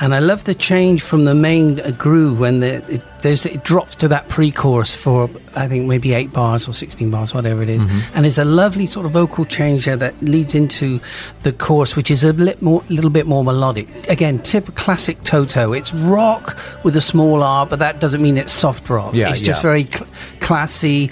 And 0.00 0.14
I 0.14 0.20
love 0.20 0.44
the 0.44 0.54
change 0.54 1.02
from 1.02 1.24
the 1.24 1.34
main 1.34 1.80
uh, 1.80 1.90
groove 1.90 2.38
when 2.38 2.60
the, 2.60 2.76
it, 2.88 3.02
there's, 3.22 3.44
it 3.44 3.64
drops 3.64 3.96
to 3.96 4.06
that 4.08 4.28
pre-chorus 4.28 4.94
for 4.94 5.28
I 5.56 5.66
think 5.66 5.86
maybe 5.86 6.12
eight 6.12 6.32
bars 6.32 6.68
or 6.68 6.72
sixteen 6.72 7.10
bars, 7.10 7.34
whatever 7.34 7.64
it 7.64 7.68
is. 7.68 7.84
and 8.14 8.24
it's 8.24 8.38
a 8.38 8.44
lovely 8.44 8.86
sort 8.86 9.06
of 9.06 9.12
vocal 9.12 9.44
change 9.44 9.86
there 9.86 9.96
that 9.96 10.14
leads 10.22 10.54
into 10.54 11.00
the 11.42 11.52
chorus, 11.52 11.96
which 11.96 12.12
is 12.12 12.22
a 12.22 12.32
lit 12.32 12.62
more, 12.62 12.84
little 12.88 13.10
bit 13.10 13.26
more 13.26 13.42
melodic. 13.42 14.08
Again, 14.08 14.38
tip 14.38 14.72
classic 14.76 15.22
Toto. 15.24 15.72
It's 15.72 15.92
rock 15.92 16.56
with 16.84 16.96
a 16.96 17.00
small 17.00 17.42
R, 17.42 17.66
but 17.66 17.80
that 17.80 17.98
doesn't 17.98 18.22
mean 18.22 18.38
it's 18.38 18.52
soft 18.52 18.88
rock. 18.88 19.14
Yeah, 19.14 19.30
it's 19.30 19.40
just 19.40 19.58
yeah. 19.58 19.70
very 19.70 19.84
cl- 19.84 20.06
classy, 20.38 21.10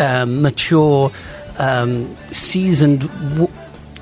um, 0.00 0.42
mature, 0.42 1.12
um, 1.58 2.16
seasoned. 2.32 3.02
W- 3.36 3.50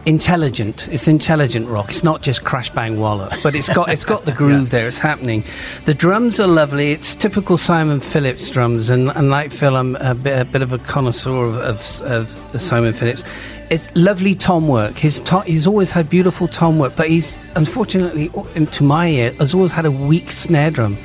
intelligent. 0.06 0.88
It's 0.88 1.08
intelligent 1.08 1.68
rock. 1.68 1.90
It's 1.90 2.02
not 2.02 2.22
just 2.22 2.44
crash 2.44 2.70
bang 2.70 2.98
wallop 2.98 3.32
but 3.42 3.54
it's 3.54 3.68
got 3.68 3.88
it's 3.88 4.04
got 4.04 4.24
the 4.24 4.32
groove 4.32 4.70
there. 4.70 4.88
It's 4.88 4.98
happening. 4.98 5.44
The 5.84 5.94
drums 5.94 6.40
are 6.40 6.46
lovely. 6.46 6.92
It's 6.92 7.14
typical 7.14 7.56
simon 7.58 8.00
phillips 8.00 8.48
drums. 8.50 8.90
And, 8.90 9.10
and 9.10 9.30
like 9.30 9.50
phil 9.50 9.76
i'm 9.76 9.96
a 9.96 10.14
bit, 10.14 10.40
a 10.40 10.44
bit 10.44 10.62
of 10.62 10.72
a 10.72 10.78
connoisseur 10.78 11.44
of, 11.44 11.56
of, 11.56 12.54
of 12.54 12.62
simon 12.62 12.92
phillips. 12.92 13.22
It's 13.70 13.88
lovely 13.94 14.34
tom 14.34 14.68
work. 14.68 14.96
His 14.98 15.20
to, 15.20 15.40
he's 15.40 15.66
always 15.66 15.90
had 15.90 16.10
beautiful 16.10 16.48
tom 16.48 16.78
work. 16.78 16.94
But 16.96 17.08
he's 17.08 17.38
unfortunately 17.54 18.28
to 18.66 18.82
my 18.82 19.08
ear 19.08 19.32
has 19.34 19.54
always 19.54 19.72
had 19.72 19.86
a 19.86 19.90
weak 19.90 20.30
snare 20.30 20.70
drum. 20.70 20.96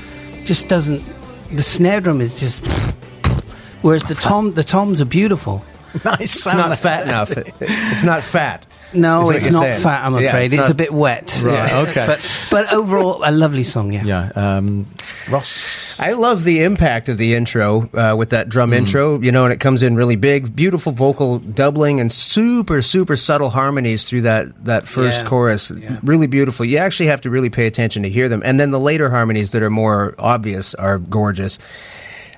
Just 0.44 0.68
doesn't 0.68 1.04
the 1.52 1.62
snare 1.62 2.02
drum 2.02 2.20
is 2.20 2.40
just 2.40 2.66
whereas 3.82 4.04
the 4.04 4.16
tom 4.16 4.52
the 4.52 4.64
toms 4.64 5.00
are 5.02 5.06
beautiful. 5.06 5.64
Nice 6.04 6.36
It's 6.36 6.46
not 6.46 6.78
fat 6.78 7.08
enough. 7.08 7.32
It's 7.62 8.04
not 8.04 8.22
fat. 8.22 8.68
No, 8.94 9.30
it's 9.32 9.50
not 9.50 9.64
saying. 9.64 9.82
fat. 9.82 10.06
I'm 10.06 10.14
Yeah, 10.18 10.30
afraid 10.30 10.46
it's 10.46 10.54
it's, 10.54 10.62
not- 10.62 10.72
a 10.72 10.76
bit 10.76 10.94
wet. 10.94 11.42
Right, 11.44 11.70
yeah. 11.72 11.80
okay. 11.90 12.06
But 12.08 12.32
but 12.50 12.72
overall, 12.74 13.22
a 13.24 13.32
lovely 13.32 13.64
song. 13.64 13.92
Yeah. 13.92 14.06
Yeah. 14.06 14.32
Um, 14.36 14.88
Ross? 15.30 16.00
I 16.00 16.12
love 16.14 16.44
the 16.44 16.64
impact 16.64 17.10
of 17.10 17.18
the 17.18 17.34
intro 17.36 17.90
uh, 17.94 18.16
with 18.16 18.30
that 18.30 18.50
drum 18.50 18.72
intro, 18.74 19.20
you 19.20 19.32
know, 19.32 19.44
and 19.44 19.52
it 19.54 19.60
comes 19.60 19.84
in 19.84 19.96
really 19.96 20.16
big, 20.16 20.56
beautiful 20.56 20.92
vocal 20.94 21.40
doubling 21.40 22.00
and 22.00 22.12
super, 22.12 22.82
super 22.82 23.18
subtle 23.18 23.50
harmonies 23.50 24.04
through 24.06 24.22
that, 24.22 24.66
that 24.66 24.88
first 24.88 25.22
Yeah. 25.22 25.28
chorus. 25.28 25.70
Yeah. 25.72 26.00
Really 26.04 26.28
beautiful. 26.28 26.66
You 26.66 26.78
actually 26.78 27.08
have 27.08 27.22
to 27.22 27.30
really 27.30 27.50
pay 27.50 27.68
attention 27.68 28.04
to 28.04 28.10
hear 28.10 28.30
them. 28.30 28.42
And 28.46 28.60
then 28.60 28.72
the 28.72 28.80
later 28.80 29.10
harmonies 29.10 29.52
that 29.52 29.62
are 29.64 29.70
more 29.70 30.16
obvious 30.18 30.74
are 30.76 30.98
gorgeous. 31.00 31.60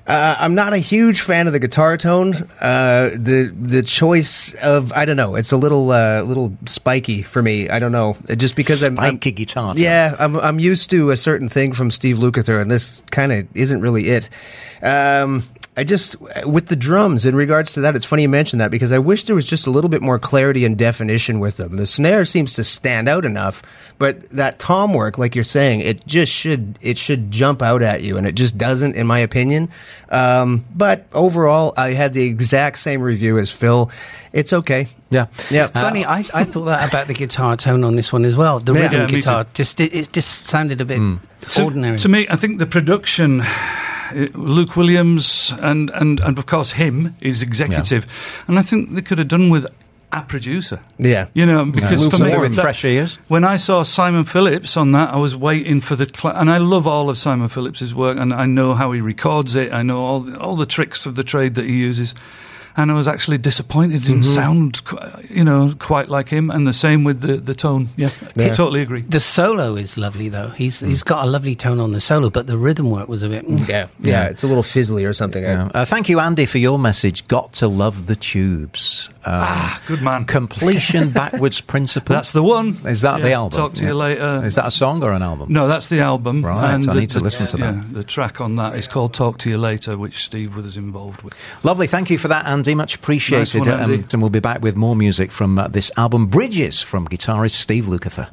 Uh, 0.06 0.34
I'm 0.38 0.54
not 0.54 0.72
a 0.72 0.78
huge 0.78 1.20
fan 1.20 1.46
of 1.46 1.52
the 1.52 1.58
guitar 1.58 1.96
tone. 1.96 2.34
Uh, 2.60 3.10
the 3.14 3.54
the 3.56 3.82
choice 3.82 4.54
of 4.54 4.92
I 4.92 5.04
don't 5.04 5.16
know. 5.16 5.36
It's 5.36 5.52
a 5.52 5.56
little 5.56 5.92
uh, 5.92 6.22
little 6.22 6.56
spiky 6.66 7.22
for 7.22 7.42
me. 7.42 7.68
I 7.68 7.78
don't 7.78 7.92
know. 7.92 8.16
Just 8.36 8.56
because 8.56 8.82
I'm, 8.82 8.98
I'm 8.98 9.12
Spiky 9.12 9.32
guitar. 9.32 9.74
tone. 9.74 9.82
yeah, 9.82 10.16
I'm 10.18 10.36
I'm 10.40 10.58
used 10.58 10.90
to 10.90 11.10
a 11.10 11.16
certain 11.16 11.48
thing 11.48 11.72
from 11.72 11.90
Steve 11.90 12.16
Lukather, 12.16 12.60
and 12.60 12.70
this 12.70 13.02
kind 13.10 13.30
of 13.32 13.46
isn't 13.54 13.80
really 13.80 14.08
it. 14.08 14.28
Um, 14.82 15.44
I 15.80 15.84
just 15.84 16.14
with 16.44 16.66
the 16.66 16.76
drums. 16.76 17.24
In 17.24 17.34
regards 17.34 17.72
to 17.72 17.80
that, 17.80 17.96
it's 17.96 18.04
funny 18.04 18.22
you 18.22 18.28
mentioned 18.28 18.60
that 18.60 18.70
because 18.70 18.92
I 18.92 18.98
wish 18.98 19.24
there 19.24 19.34
was 19.34 19.46
just 19.46 19.66
a 19.66 19.70
little 19.70 19.88
bit 19.88 20.02
more 20.02 20.18
clarity 20.18 20.64
and 20.66 20.76
definition 20.76 21.40
with 21.40 21.56
them. 21.56 21.76
The 21.76 21.86
snare 21.86 22.26
seems 22.26 22.52
to 22.54 22.64
stand 22.64 23.08
out 23.08 23.24
enough, 23.24 23.62
but 23.98 24.28
that 24.30 24.58
tom 24.58 24.92
work, 24.92 25.16
like 25.16 25.34
you're 25.34 25.42
saying, 25.42 25.80
it 25.80 26.06
just 26.06 26.30
should 26.32 26.78
it 26.82 26.98
should 26.98 27.30
jump 27.30 27.62
out 27.62 27.80
at 27.82 28.02
you, 28.02 28.18
and 28.18 28.26
it 28.26 28.34
just 28.34 28.58
doesn't, 28.58 28.94
in 28.94 29.06
my 29.06 29.20
opinion. 29.20 29.70
Um, 30.10 30.66
but 30.74 31.06
overall, 31.14 31.72
I 31.78 31.94
had 31.94 32.12
the 32.12 32.24
exact 32.24 32.78
same 32.78 33.00
review 33.00 33.38
as 33.38 33.50
Phil. 33.50 33.90
It's 34.34 34.52
okay. 34.52 34.88
Yeah. 35.08 35.26
Yeah. 35.50 35.66
Funny, 35.66 36.04
I, 36.04 36.24
I 36.34 36.44
thought 36.44 36.66
that 36.66 36.88
about 36.88 37.06
the 37.08 37.14
guitar 37.14 37.56
tone 37.56 37.82
on 37.84 37.96
this 37.96 38.12
one 38.12 38.24
as 38.24 38.36
well. 38.36 38.60
The 38.60 38.74
Yeah. 38.74 38.80
rhythm 38.82 39.00
Yeah, 39.00 39.06
guitar 39.06 39.46
just 39.54 39.80
it, 39.80 39.92
it 39.94 40.12
just 40.12 40.46
sounded 40.46 40.80
a 40.80 40.84
bit 40.84 41.00
To, 41.52 41.64
ordinary. 41.64 41.98
to 41.98 42.08
me, 42.08 42.26
I 42.30 42.36
think 42.36 42.58
the 42.58 42.66
production, 42.66 43.42
Uh, 44.10 44.26
Luke 44.34 44.76
Williams 44.76 45.52
and, 45.60 45.90
and, 45.90 46.20
and 46.20 46.38
of 46.38 46.46
course 46.46 46.72
him 46.72 47.16
is 47.20 47.42
executive, 47.42 48.06
and 48.48 48.58
I 48.58 48.62
think 48.62 48.94
they 48.94 49.02
could 49.02 49.18
have 49.18 49.28
done 49.28 49.50
with 49.50 49.66
a 50.12 50.22
producer. 50.22 50.80
Yeah. 50.98 51.26
You 51.34 51.46
know, 51.46 51.64
because 51.66 52.02
Move 52.02 52.12
for 52.12 52.24
me, 52.24 52.30
that- 52.48 52.60
fresh 52.60 52.84
ears. 52.84 53.18
when 53.28 53.44
I 53.44 53.56
saw 53.56 53.84
Simon 53.84 54.24
Phillips 54.24 54.76
on 54.76 54.90
that, 54.92 55.14
I 55.14 55.16
was 55.16 55.36
waiting 55.36 55.80
for 55.80 55.94
the 55.94 56.06
cl- 56.12 56.34
and 56.36 56.50
I 56.50 56.58
love 56.58 56.86
all 56.88 57.08
of 57.10 57.16
Simon 57.16 57.48
Phillips's 57.48 57.94
work, 57.94 58.18
and 58.18 58.34
I 58.34 58.46
know 58.46 58.74
how 58.74 58.90
he 58.92 59.00
records 59.00 59.54
it. 59.54 59.72
I 59.72 59.82
know 59.82 60.00
all 60.04 60.20
the, 60.20 60.36
all 60.38 60.56
the 60.56 60.66
tricks 60.66 61.06
of 61.06 61.14
the 61.14 61.22
trade 61.22 61.54
that 61.54 61.64
he 61.64 61.74
uses, 61.74 62.14
and 62.76 62.90
I 62.90 62.94
was 62.94 63.06
actually 63.08 63.38
disappointed. 63.38 64.02
It 64.02 64.06
didn't 64.06 64.24
sound, 64.24 64.80
you 65.28 65.44
know, 65.44 65.74
quite 65.78 66.08
like 66.08 66.28
him. 66.28 66.50
And 66.50 66.66
the 66.66 66.72
same 66.72 67.04
with 67.04 67.20
the 67.20 67.36
the 67.38 67.54
tone. 67.54 67.88
Yeah, 67.96 68.10
I 68.36 68.48
totally 68.50 68.80
agree. 68.82 69.02
the 69.02 69.20
solo 69.20 69.76
is 69.76 69.96
lovely 69.98 70.28
though. 70.28 70.50
He's 70.50 70.80
he's 70.80 71.02
got 71.02 71.24
a 71.24 71.30
lovely 71.30 71.54
tone 71.54 71.80
on 71.80 71.92
the 71.92 72.00
solo, 72.00 72.30
but 72.30 72.46
the 72.46 72.56
rhythm 72.56 72.90
work 72.90 73.08
was 73.08 73.22
a 73.22 73.28
bit. 73.28 73.46
mm. 73.46 73.68
Yeah, 73.68 73.86
yeah, 74.00 74.24
it's 74.24 74.42
a 74.42 74.46
little 74.46 74.62
fizzly 74.62 75.04
or 75.08 75.12
something. 75.12 75.44
I- 75.44 75.48
Yeah. 75.52 75.70
Uh, 75.74 75.84
thank 75.84 76.08
you, 76.08 76.20
Andy, 76.20 76.46
for 76.46 76.58
your 76.58 76.78
message. 76.78 77.26
Got 77.28 77.52
to 77.54 77.68
love 77.68 78.06
the 78.06 78.16
tubes. 78.16 79.10
Um, 79.22 79.34
Ah, 79.34 79.82
good 79.86 80.00
man. 80.02 80.24
completion 80.24 81.10
backwards 81.20 81.60
principle. 81.60 82.14
That's 82.14 82.32
the 82.32 82.42
one. 82.42 82.80
Is 82.86 83.02
that 83.02 83.20
the 83.20 83.32
album? 83.32 83.58
Talk 83.58 83.74
to 83.74 83.84
you 83.84 83.94
later. 83.94 84.42
Is 84.44 84.54
that 84.54 84.66
a 84.66 84.70
song 84.70 85.02
or 85.04 85.12
an 85.12 85.22
album? 85.22 85.52
No, 85.52 85.68
that's 85.68 85.88
the 85.88 86.00
album. 86.00 86.42
Right, 86.44 86.72
and 86.74 86.88
I 86.88 86.94
the- 86.94 87.00
need 87.00 87.10
to 87.10 87.18
the- 87.18 87.24
listen 87.24 87.46
to 87.48 87.58
yeah, 87.58 87.72
that. 87.72 87.92
The 87.92 88.04
track 88.04 88.40
on 88.40 88.56
that 88.56 88.76
is 88.76 88.88
called 88.88 89.12
"Talk 89.12 89.36
to 89.38 89.50
You 89.50 89.58
Later," 89.58 89.98
which 89.98 90.24
Steve 90.24 90.56
was 90.56 90.76
involved 90.76 91.22
with. 91.22 91.34
Lovely. 91.62 91.86
Thank 91.86 92.08
you 92.08 92.16
for 92.18 92.28
that, 92.28 92.46
Andy. 92.46 92.74
Much 92.74 92.94
appreciated. 92.94 93.58
Nice 93.58 93.68
one, 93.68 93.80
Andy. 93.80 93.94
Um, 93.96 94.04
and 94.12 94.22
we'll 94.22 94.30
be 94.30 94.40
back 94.40 94.62
with 94.62 94.74
more 94.76 94.96
music 94.96 95.32
from 95.32 95.58
uh, 95.58 95.68
this 95.68 95.90
album, 95.98 96.26
Bridges, 96.28 96.80
from 96.80 97.06
guitarist 97.06 97.52
Steve 97.52 97.84
Lukather. 97.84 98.28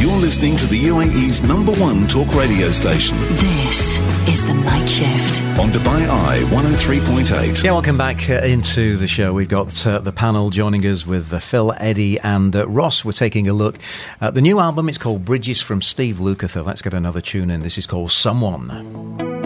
You're 0.00 0.16
listening 0.16 0.56
to 0.56 0.66
the 0.66 0.80
UAE's 0.86 1.42
number 1.42 1.72
one 1.72 2.06
talk 2.06 2.34
radio 2.34 2.70
station 2.70 3.18
This 3.36 3.98
is 4.26 4.42
The 4.42 4.54
Night 4.54 4.88
Shift. 4.88 5.42
on 5.60 5.68
Dubai 5.72 6.08
Eye 6.08 6.38
103.8. 6.48 7.62
Yeah, 7.62 7.72
welcome 7.72 7.98
back 7.98 8.30
uh, 8.30 8.34
into 8.36 8.96
the 8.96 9.06
show. 9.06 9.34
We've 9.34 9.46
got 9.48 9.86
uh, 9.86 9.98
the 9.98 10.10
panel 10.12 10.48
joining 10.48 10.86
us 10.86 11.04
with 11.04 11.30
uh, 11.34 11.38
Phil, 11.38 11.74
Eddie, 11.76 12.18
and 12.20 12.56
uh, 12.56 12.66
Ross. 12.66 13.04
We're 13.04 13.12
taking 13.12 13.46
a 13.46 13.52
look 13.52 13.76
at 14.22 14.32
the 14.32 14.40
new 14.40 14.58
album. 14.58 14.88
It's 14.88 14.96
called 14.96 15.26
Bridges 15.26 15.60
from 15.60 15.82
Steve 15.82 16.16
Lukather. 16.16 16.64
Let's 16.64 16.80
get 16.80 16.94
another 16.94 17.20
tune 17.20 17.50
in. 17.50 17.60
This 17.60 17.76
is 17.76 17.86
called 17.86 18.10
Someone. 18.10 19.39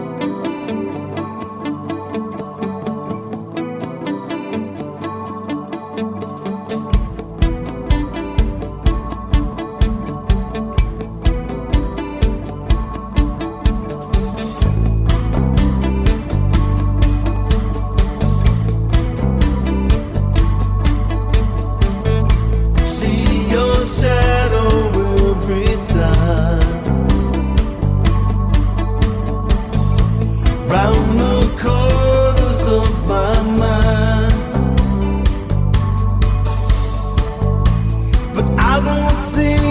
I 38.87 38.87
don't 38.87 39.19
see 39.33 39.64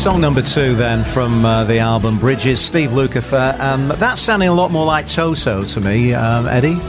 song 0.00 0.18
number 0.18 0.40
two 0.40 0.74
then 0.76 1.04
from 1.04 1.44
uh, 1.44 1.62
the 1.64 1.78
album 1.78 2.18
Bridges, 2.18 2.58
Steve 2.58 2.88
Lukather. 2.88 3.60
Um, 3.60 3.88
that's 3.98 4.18
sounding 4.18 4.48
a 4.48 4.54
lot 4.54 4.70
more 4.70 4.86
like 4.86 5.06
Toto 5.06 5.62
to 5.62 5.80
me, 5.80 6.14
um, 6.14 6.48
Eddie. 6.48 6.80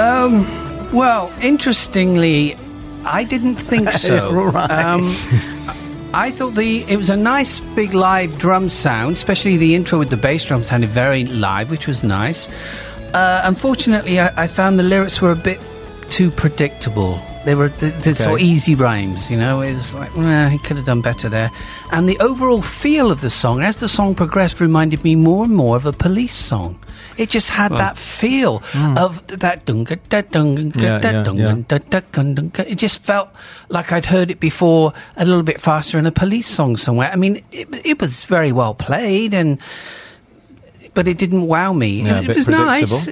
Um, 0.00 0.46
well, 0.94 1.30
interestingly, 1.42 2.56
I 3.04 3.24
didn't 3.24 3.56
think 3.56 3.90
so. 3.92 4.32
Right. 4.32 4.70
Um, 4.70 5.14
I 6.14 6.30
thought 6.30 6.54
the 6.54 6.84
it 6.84 6.96
was 6.96 7.10
a 7.10 7.18
nice 7.18 7.60
big 7.60 7.92
live 7.92 8.38
drum 8.38 8.70
sound, 8.70 9.16
especially 9.16 9.58
the 9.58 9.74
intro 9.74 9.98
with 9.98 10.08
the 10.08 10.16
bass 10.16 10.42
drum 10.42 10.62
sounded 10.62 10.88
very 10.88 11.26
live, 11.26 11.70
which 11.70 11.86
was 11.86 12.02
nice. 12.02 12.48
Uh, 13.12 13.42
unfortunately, 13.44 14.20
I, 14.20 14.44
I 14.44 14.46
found 14.46 14.78
the 14.78 14.84
lyrics 14.84 15.20
were 15.20 15.32
a 15.32 15.36
bit 15.36 15.60
too 16.08 16.30
predictable. 16.30 17.20
They 17.46 17.54
were 17.54 17.68
the, 17.68 17.90
the 18.02 18.12
sort 18.12 18.40
of 18.40 18.44
easy 18.44 18.74
rhymes, 18.74 19.30
you 19.30 19.36
know. 19.36 19.60
It 19.60 19.74
was 19.74 19.94
like, 19.94 20.16
nah, 20.16 20.48
he 20.48 20.58
could 20.58 20.76
have 20.76 20.84
done 20.84 21.00
better 21.00 21.28
there. 21.28 21.52
And 21.92 22.08
the 22.08 22.18
overall 22.18 22.60
feel 22.60 23.12
of 23.12 23.20
the 23.20 23.30
song, 23.30 23.62
as 23.62 23.76
the 23.76 23.88
song 23.88 24.16
progressed, 24.16 24.60
reminded 24.60 25.04
me 25.04 25.14
more 25.14 25.44
and 25.44 25.54
more 25.54 25.76
of 25.76 25.86
a 25.86 25.92
police 25.92 26.34
song. 26.34 26.76
It 27.16 27.30
just 27.30 27.50
had 27.50 27.70
that 27.70 27.96
feel 27.96 28.58
mm. 28.72 28.98
of 28.98 29.24
that 29.28 29.64
dunga 29.64 29.96
da 30.08 30.22
dunga. 30.22 30.74
Yeah, 30.74 30.98
da 30.98 31.10
yeah, 31.10 31.22
dunga 31.22 31.70
yeah. 31.70 31.78
da 31.88 32.00
dunga. 32.00 32.66
It 32.66 32.78
just 32.78 33.04
felt 33.04 33.28
like 33.68 33.92
I'd 33.92 34.06
heard 34.06 34.32
it 34.32 34.40
before 34.40 34.92
a 35.16 35.24
little 35.24 35.44
bit 35.44 35.60
faster 35.60 36.00
in 36.00 36.06
a 36.06 36.10
police 36.10 36.48
song 36.48 36.76
somewhere. 36.76 37.12
I 37.12 37.16
mean, 37.16 37.44
it, 37.52 37.68
it 37.86 38.00
was 38.00 38.24
very 38.24 38.50
well 38.50 38.74
played 38.74 39.32
and. 39.32 39.60
But 40.96 41.06
it 41.06 41.18
didn't 41.18 41.46
wow 41.46 41.72
me. 41.72 42.02
Yeah, 42.02 42.20
a 42.20 42.22
it, 42.22 42.36
was 42.36 42.48
nice, 42.48 43.08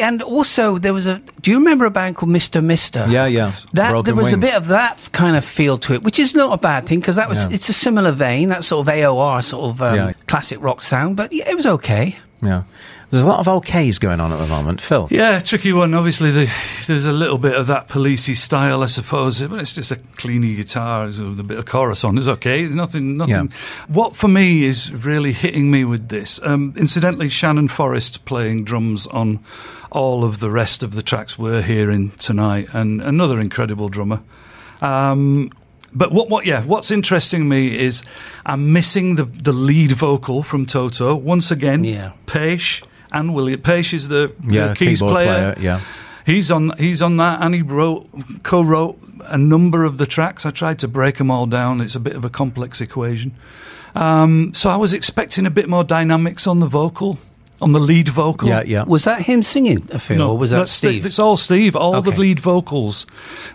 and 0.00 0.22
also 0.22 0.78
there 0.78 0.94
was 0.94 1.06
a. 1.06 1.18
Do 1.42 1.50
you 1.50 1.58
remember 1.58 1.84
a 1.84 1.90
band 1.90 2.16
called 2.16 2.30
Mister 2.32 2.62
Mister? 2.62 3.04
Yeah, 3.08 3.26
yeah. 3.26 3.54
That 3.74 3.90
Broken 3.90 4.06
there 4.06 4.14
was 4.14 4.32
a 4.32 4.38
bit 4.38 4.54
of 4.54 4.68
that 4.68 5.08
kind 5.12 5.36
of 5.36 5.44
feel 5.44 5.76
to 5.84 5.92
it, 5.94 6.02
which 6.02 6.18
is 6.18 6.34
not 6.34 6.52
a 6.52 6.56
bad 6.56 6.86
thing 6.86 6.98
because 7.00 7.16
that 7.16 7.28
was 7.28 7.44
Yeah. 7.44 7.50
it's 7.52 7.68
a 7.68 7.74
similar 7.74 8.10
vein, 8.10 8.48
that 8.48 8.64
sort 8.64 8.88
of 8.88 8.94
AOR 8.94 9.44
sort 9.44 9.64
of 9.70 9.82
um, 9.82 9.94
Yeah. 9.96 10.12
classic 10.26 10.58
rock 10.62 10.82
sound. 10.82 11.16
But 11.16 11.32
yeah, 11.32 11.48
it 11.50 11.54
was 11.56 11.66
okay. 11.66 12.16
Yeah. 12.42 12.62
There's 13.10 13.24
a 13.24 13.26
lot 13.26 13.46
of 13.46 13.62
okays 13.62 13.98
going 13.98 14.20
on 14.20 14.32
at 14.32 14.38
the 14.38 14.46
moment. 14.46 14.80
Phil? 14.80 15.08
Yeah, 15.10 15.40
tricky 15.40 15.72
one. 15.72 15.94
Obviously, 15.94 16.30
the, 16.30 16.52
there's 16.86 17.04
a 17.04 17.12
little 17.12 17.38
bit 17.38 17.54
of 17.54 17.66
that 17.66 17.88
policey 17.88 18.36
style, 18.36 18.82
I 18.84 18.86
suppose, 18.86 19.42
but 19.42 19.58
it's 19.58 19.74
just 19.74 19.90
a 19.90 19.96
cleany 19.96 20.56
guitar 20.56 21.06
with 21.06 21.40
a 21.40 21.42
bit 21.42 21.58
of 21.58 21.66
chorus 21.66 22.04
on. 22.04 22.16
It's 22.16 22.28
okay. 22.28 22.62
There's 22.62 22.74
nothing, 22.74 23.16
nothing. 23.16 23.34
Yeah. 23.50 23.56
What 23.88 24.14
for 24.14 24.28
me 24.28 24.64
is 24.64 24.92
really 24.92 25.32
hitting 25.32 25.70
me 25.70 25.84
with 25.84 26.08
this. 26.08 26.38
Um, 26.44 26.72
incidentally, 26.76 27.28
Shannon 27.28 27.66
Forrest 27.66 28.24
playing 28.24 28.64
drums 28.64 29.08
on 29.08 29.40
all 29.90 30.22
of 30.22 30.38
the 30.38 30.50
rest 30.50 30.84
of 30.84 30.94
the 30.94 31.02
tracks 31.02 31.36
we're 31.36 31.62
hearing 31.62 32.12
tonight, 32.12 32.68
and 32.72 33.00
another 33.00 33.40
incredible 33.40 33.88
drummer. 33.88 34.22
Um, 34.80 35.50
but 35.92 36.12
what, 36.12 36.28
what, 36.28 36.46
yeah, 36.46 36.62
what's 36.62 36.90
interesting 36.90 37.48
me 37.48 37.78
is 37.78 38.02
I'm 38.46 38.72
missing 38.72 39.16
the 39.16 39.24
the 39.24 39.52
lead 39.52 39.92
vocal 39.92 40.42
from 40.42 40.66
Toto 40.66 41.14
once 41.14 41.50
again. 41.50 41.84
Yeah. 41.84 42.12
Paich 42.26 42.84
and 43.12 43.34
William 43.34 43.60
Paich 43.60 43.92
is 43.92 44.08
the, 44.08 44.32
the 44.40 44.74
keys 44.76 45.00
keyboard 45.00 45.12
player. 45.12 45.54
player, 45.54 45.54
yeah. 45.58 45.80
he's 46.24 46.50
on 46.50 46.76
he's 46.78 47.02
on 47.02 47.16
that, 47.16 47.42
and 47.42 47.54
he 47.54 47.62
wrote 47.62 48.08
co-wrote 48.42 48.98
a 49.24 49.38
number 49.38 49.84
of 49.84 49.98
the 49.98 50.06
tracks. 50.06 50.46
I 50.46 50.50
tried 50.50 50.78
to 50.80 50.88
break 50.88 51.18
them 51.18 51.30
all 51.30 51.46
down. 51.46 51.80
It's 51.80 51.94
a 51.94 52.00
bit 52.00 52.14
of 52.14 52.24
a 52.24 52.30
complex 52.30 52.80
equation. 52.80 53.34
Um, 53.94 54.54
so 54.54 54.70
I 54.70 54.76
was 54.76 54.92
expecting 54.92 55.46
a 55.46 55.50
bit 55.50 55.68
more 55.68 55.82
dynamics 55.82 56.46
on 56.46 56.60
the 56.60 56.66
vocal, 56.66 57.18
on 57.60 57.70
the 57.70 57.78
lead 57.78 58.08
vocal. 58.08 58.48
Yeah, 58.48 58.62
yeah. 58.62 58.84
Was 58.84 59.04
that 59.04 59.22
him 59.22 59.42
singing 59.42 59.88
a 59.92 59.98
Phil, 59.98 60.22
or 60.22 60.38
was 60.38 60.50
that 60.50 60.58
that's 60.58 60.72
Steve? 60.72 61.04
It's 61.04 61.18
all 61.18 61.36
Steve. 61.36 61.76
All 61.76 62.00
the 62.00 62.10
lead 62.12 62.40
vocals 62.40 63.06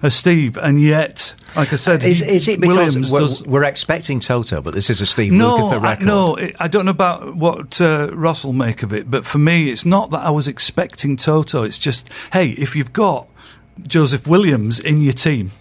are 0.04 0.10
Steve, 0.10 0.58
and 0.58 0.82
yet, 0.82 1.34
like 1.56 1.74
I 1.74 1.76
said, 1.76 2.04
Is, 2.04 2.22
is 2.22 2.48
it 2.48 2.60
because 2.60 2.78
Williams 2.78 3.12
we're, 3.12 3.20
does 3.20 3.44
we're 3.44 3.64
expecting 3.64 4.20
Toto, 4.20 4.62
but 4.62 4.74
this 4.74 4.90
is 4.90 5.02
a 5.02 5.06
Steve 5.06 5.32
no, 5.32 5.58
Lukather 5.58 5.82
I, 5.82 5.92
record? 5.92 6.06
no, 6.06 6.36
it, 6.36 6.56
I 6.60 6.68
don't 6.68 6.86
know 6.86 6.92
about 6.92 7.36
what 7.36 7.82
uh, 7.82 8.10
Ross 8.14 8.46
will 8.46 8.54
make 8.54 8.84
of 8.84 8.94
it, 8.94 9.10
but 9.10 9.26
for 9.26 9.40
me, 9.40 9.72
it's 9.72 9.86
not 9.86 10.12
that 10.12 10.22
I 10.22 10.30
was 10.30 10.48
expecting 10.48 11.18
Toto. 11.18 11.64
It's 11.64 11.80
just, 11.80 12.10
hey, 12.34 12.50
if 12.52 12.76
you've 12.76 12.94
got 12.94 13.28
Joseph 13.82 14.28
Williams 14.28 14.80
in 14.80 15.02
your 15.02 15.14
team 15.14 15.52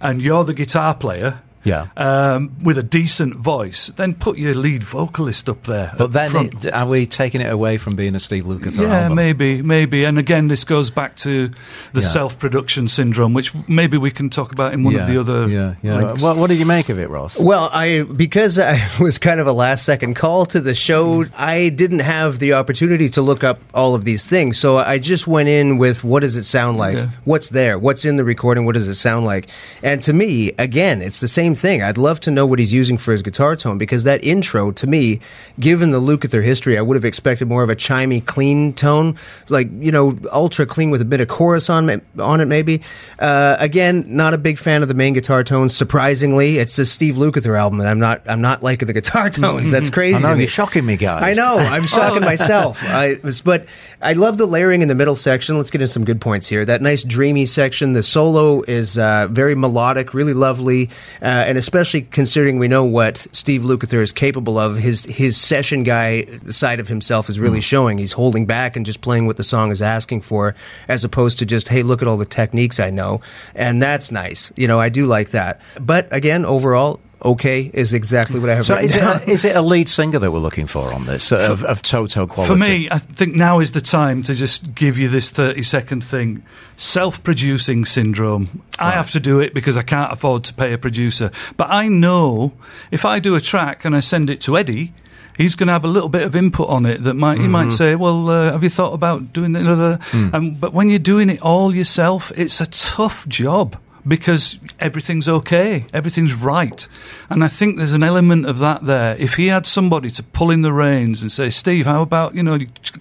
and 0.00 0.22
you're 0.22 0.44
the 0.44 0.54
guitar 0.54 0.94
player. 0.94 1.42
Yeah. 1.62 1.88
Um, 1.96 2.56
with 2.62 2.78
a 2.78 2.82
decent 2.82 3.36
voice, 3.36 3.88
then 3.96 4.14
put 4.14 4.38
your 4.38 4.54
lead 4.54 4.82
vocalist 4.82 5.48
up 5.48 5.64
there. 5.64 5.92
But 5.96 6.12
then, 6.12 6.34
it, 6.36 6.72
are 6.72 6.86
we 6.86 7.06
taking 7.06 7.40
it 7.40 7.52
away 7.52 7.76
from 7.76 7.96
being 7.96 8.14
a 8.14 8.20
Steve 8.20 8.44
Lukather 8.44 8.82
yeah, 8.82 9.00
album? 9.02 9.16
maybe, 9.16 9.60
maybe. 9.62 10.04
And 10.04 10.18
again, 10.18 10.48
this 10.48 10.64
goes 10.64 10.90
back 10.90 11.16
to 11.16 11.50
the 11.92 12.00
Yeah. 12.00 12.06
self-production 12.06 12.88
syndrome, 12.88 13.34
which 13.34 13.52
maybe 13.68 13.98
we 13.98 14.10
can 14.10 14.30
talk 14.30 14.52
about 14.52 14.72
in 14.72 14.84
one 14.84 14.94
yeah, 14.94 15.00
of 15.00 15.06
the 15.06 15.18
other. 15.18 15.48
Yeah, 15.48 15.74
yeah. 15.82 15.96
links. 15.98 16.22
What, 16.22 16.36
what 16.36 16.46
did 16.48 16.58
you 16.58 16.66
make 16.66 16.88
of 16.88 16.98
it, 16.98 17.10
Ross? 17.10 17.38
Well, 17.38 17.68
I 17.72 18.02
because 18.02 18.58
I 18.58 18.80
was 19.00 19.18
kind 19.18 19.40
of 19.40 19.46
a 19.46 19.52
last 19.52 19.84
second 19.84 20.14
call 20.14 20.46
to 20.46 20.60
the 20.60 20.74
show, 20.74 21.24
I 21.36 21.68
didn't 21.68 22.00
have 22.00 22.38
the 22.38 22.54
opportunity 22.54 23.10
to 23.10 23.22
look 23.22 23.44
up 23.44 23.60
all 23.74 23.94
of 23.94 24.04
these 24.04 24.26
things. 24.26 24.58
So 24.58 24.78
I 24.78 24.98
just 24.98 25.26
went 25.26 25.48
in 25.48 25.78
with 25.78 26.04
what 26.04 26.20
does 26.20 26.36
it 26.36 26.44
sound 26.44 26.78
like? 26.78 26.96
Yeah. 26.96 27.10
What's 27.24 27.50
there? 27.50 27.78
What's 27.78 28.04
in 28.04 28.16
the 28.16 28.24
recording? 28.24 28.64
What 28.64 28.74
does 28.74 28.88
it 28.88 28.94
sound 28.94 29.26
like? 29.26 29.48
And 29.82 30.02
to 30.04 30.12
me, 30.12 30.52
again, 30.58 31.02
it's 31.02 31.20
the 31.20 31.28
same 31.28 31.49
thing. 31.54 31.82
I'd 31.82 31.98
love 31.98 32.20
to 32.20 32.30
know 32.30 32.46
what 32.46 32.58
he's 32.58 32.72
using 32.72 32.98
for 32.98 33.12
his 33.12 33.22
guitar 33.22 33.56
tone 33.56 33.78
because 33.78 34.04
that 34.04 34.22
intro 34.24 34.70
to 34.72 34.86
me, 34.86 35.20
given 35.58 35.90
the 35.90 36.00
Lukather 36.00 36.44
history, 36.44 36.76
I 36.78 36.82
would 36.82 36.94
have 36.96 37.04
expected 37.04 37.48
more 37.48 37.62
of 37.62 37.70
a 37.70 37.76
chimey, 37.76 38.24
clean 38.24 38.72
tone, 38.72 39.16
like 39.48 39.68
you 39.80 39.92
know, 39.92 40.18
ultra 40.32 40.66
clean 40.66 40.90
with 40.90 41.00
a 41.00 41.04
bit 41.04 41.20
of 41.20 41.28
chorus 41.28 41.70
on 41.70 41.88
it- 41.90 42.04
on 42.18 42.40
it 42.40 42.46
maybe. 42.46 42.82
Uh, 43.18 43.56
again, 43.58 44.04
not 44.08 44.34
a 44.34 44.38
big 44.38 44.58
fan 44.58 44.82
of 44.82 44.88
the 44.88 44.94
main 44.94 45.14
guitar 45.14 45.42
tones. 45.44 45.76
Surprisingly, 45.76 46.58
it's 46.58 46.78
a 46.78 46.86
Steve 46.86 47.14
Lukather 47.16 47.58
album, 47.58 47.80
and 47.80 47.88
I'm 47.88 47.98
not 47.98 48.22
I'm 48.26 48.40
not 48.40 48.62
liking 48.62 48.86
the 48.86 48.92
guitar 49.00 49.30
tones. 49.30 49.70
That's 49.70 49.90
crazy. 49.90 50.16
I 50.16 50.20
know 50.20 50.34
you're 50.34 50.48
shocking 50.48 50.86
me, 50.86 50.96
guys. 50.96 51.22
I 51.22 51.34
know. 51.34 51.56
I'm 51.58 51.86
shocking 51.86 52.22
myself. 52.22 52.82
I 52.82 53.18
was, 53.22 53.40
but 53.40 53.66
I 54.02 54.14
love 54.14 54.38
the 54.38 54.46
layering 54.46 54.82
in 54.82 54.88
the 54.88 54.94
middle 54.94 55.16
section. 55.16 55.56
Let's 55.58 55.70
get 55.70 55.80
into 55.80 55.92
some 55.92 56.04
good 56.04 56.20
points 56.20 56.46
here. 56.48 56.64
That 56.64 56.80
nice 56.82 57.04
dreamy 57.04 57.46
section. 57.46 57.92
The 57.92 58.02
solo 58.02 58.62
is 58.62 58.96
uh, 58.98 59.26
very 59.30 59.54
melodic, 59.54 60.14
really 60.14 60.34
lovely, 60.34 60.90
uh, 61.22 61.39
Uh, 61.40 61.44
and 61.44 61.56
especially 61.56 62.02
considering 62.02 62.58
we 62.58 62.68
know 62.68 62.84
what 62.84 63.26
Steve 63.32 63.62
Lukather 63.62 64.02
is 64.02 64.12
capable 64.12 64.58
of. 64.58 64.76
His 64.76 65.06
his 65.06 65.38
session 65.38 65.84
guy 65.84 66.26
side 66.50 66.80
of 66.80 66.88
himself 66.88 67.30
is 67.30 67.40
really 67.40 67.60
hmm. 67.60 67.62
showing. 67.62 67.96
He's 67.96 68.12
holding 68.12 68.44
back 68.44 68.76
and 68.76 68.84
just 68.84 69.00
playing 69.00 69.24
what 69.26 69.38
the 69.38 69.44
song 69.44 69.70
is 69.70 69.80
asking 69.80 70.20
for, 70.20 70.54
as 70.86 71.02
opposed 71.02 71.38
to 71.38 71.46
just 71.46 71.68
hey, 71.68 71.82
look 71.82 72.02
at 72.02 72.08
all 72.08 72.18
the 72.18 72.26
techniques 72.26 72.78
I 72.78 72.90
know, 72.90 73.22
and 73.54 73.82
that's 73.82 74.12
nice. 74.12 74.52
You 74.54 74.68
know, 74.68 74.78
I 74.78 74.90
do 74.90 75.06
like 75.06 75.30
that. 75.30 75.60
But 75.80 76.12
again, 76.14 76.44
overall. 76.44 77.00
Okay, 77.22 77.70
is 77.74 77.92
exactly 77.92 78.40
what 78.40 78.48
I 78.48 78.54
have. 78.54 78.64
So 78.66 78.74
written 78.76 78.88
is 78.90 78.96
it, 78.96 79.00
down. 79.00 79.16
a, 79.20 79.30
is 79.30 79.44
it 79.44 79.56
a 79.56 79.60
lead 79.60 79.88
singer 79.88 80.18
that 80.18 80.30
we're 80.30 80.38
looking 80.38 80.66
for 80.66 80.92
on 80.94 81.04
this, 81.04 81.32
uh, 81.32 81.48
of, 81.50 81.64
of 81.64 81.82
Toto 81.82 82.26
quality? 82.26 82.54
For 82.54 82.58
me, 82.58 82.88
I 82.90 82.98
think 82.98 83.34
now 83.34 83.60
is 83.60 83.72
the 83.72 83.80
time 83.82 84.22
to 84.22 84.34
just 84.34 84.74
give 84.74 84.96
you 84.96 85.08
this 85.08 85.28
30 85.30 85.62
second 85.62 86.02
thing. 86.02 86.42
Self 86.76 87.22
producing 87.22 87.84
syndrome. 87.84 88.62
I 88.78 88.92
have 88.92 89.10
to 89.10 89.20
do 89.20 89.38
it 89.38 89.52
because 89.52 89.76
I 89.76 89.82
can't 89.82 90.10
afford 90.10 90.44
to 90.44 90.54
pay 90.54 90.72
a 90.72 90.78
producer. 90.78 91.30
But 91.58 91.68
I 91.70 91.88
know 91.88 92.52
if 92.90 93.04
I 93.04 93.18
do 93.18 93.34
a 93.34 93.40
track 93.40 93.84
and 93.84 93.94
I 93.94 94.00
send 94.00 94.30
it 94.30 94.40
to 94.42 94.56
Eddie, 94.56 94.94
he's 95.36 95.54
going 95.54 95.66
to 95.66 95.74
have 95.74 95.84
a 95.84 95.88
little 95.88 96.08
bit 96.08 96.22
of 96.22 96.34
input 96.34 96.70
on 96.70 96.86
it 96.86 97.02
that 97.02 97.14
might 97.14 97.36
he 97.36 97.42
Mm-hmm. 97.42 97.52
might 97.52 97.72
say, 97.72 97.96
"Well, 97.96 98.30
uh, 98.30 98.52
have 98.52 98.62
you 98.62 98.70
thought 98.70 98.94
about 98.94 99.32
doing 99.34 99.54
another?" 99.56 99.98
Hmm. 100.04 100.34
Um, 100.34 100.54
but 100.54 100.72
when 100.72 100.88
you're 100.88 100.98
doing 100.98 101.28
it 101.28 101.42
all 101.42 101.74
yourself, 101.74 102.32
it's 102.34 102.62
a 102.62 102.66
tough 102.66 103.28
job 103.28 103.76
because 104.06 104.58
everything's 104.78 105.28
okay, 105.28 105.84
everything's 105.92 106.34
right, 106.34 106.86
and 107.28 107.44
I 107.44 107.48
think 107.48 107.76
there's 107.76 107.92
an 107.92 108.02
element 108.02 108.46
of 108.46 108.58
that 108.58 108.86
there. 108.86 109.16
If 109.18 109.34
he 109.34 109.48
had 109.48 109.66
somebody 109.66 110.10
to 110.10 110.22
pull 110.22 110.50
in 110.50 110.62
the 110.62 110.72
reins 110.72 111.22
and 111.22 111.30
say, 111.30 111.50
"Steve, 111.50 111.86
how 111.86 112.02
about 112.02 112.34
you 112.34 112.42
know 112.42 112.58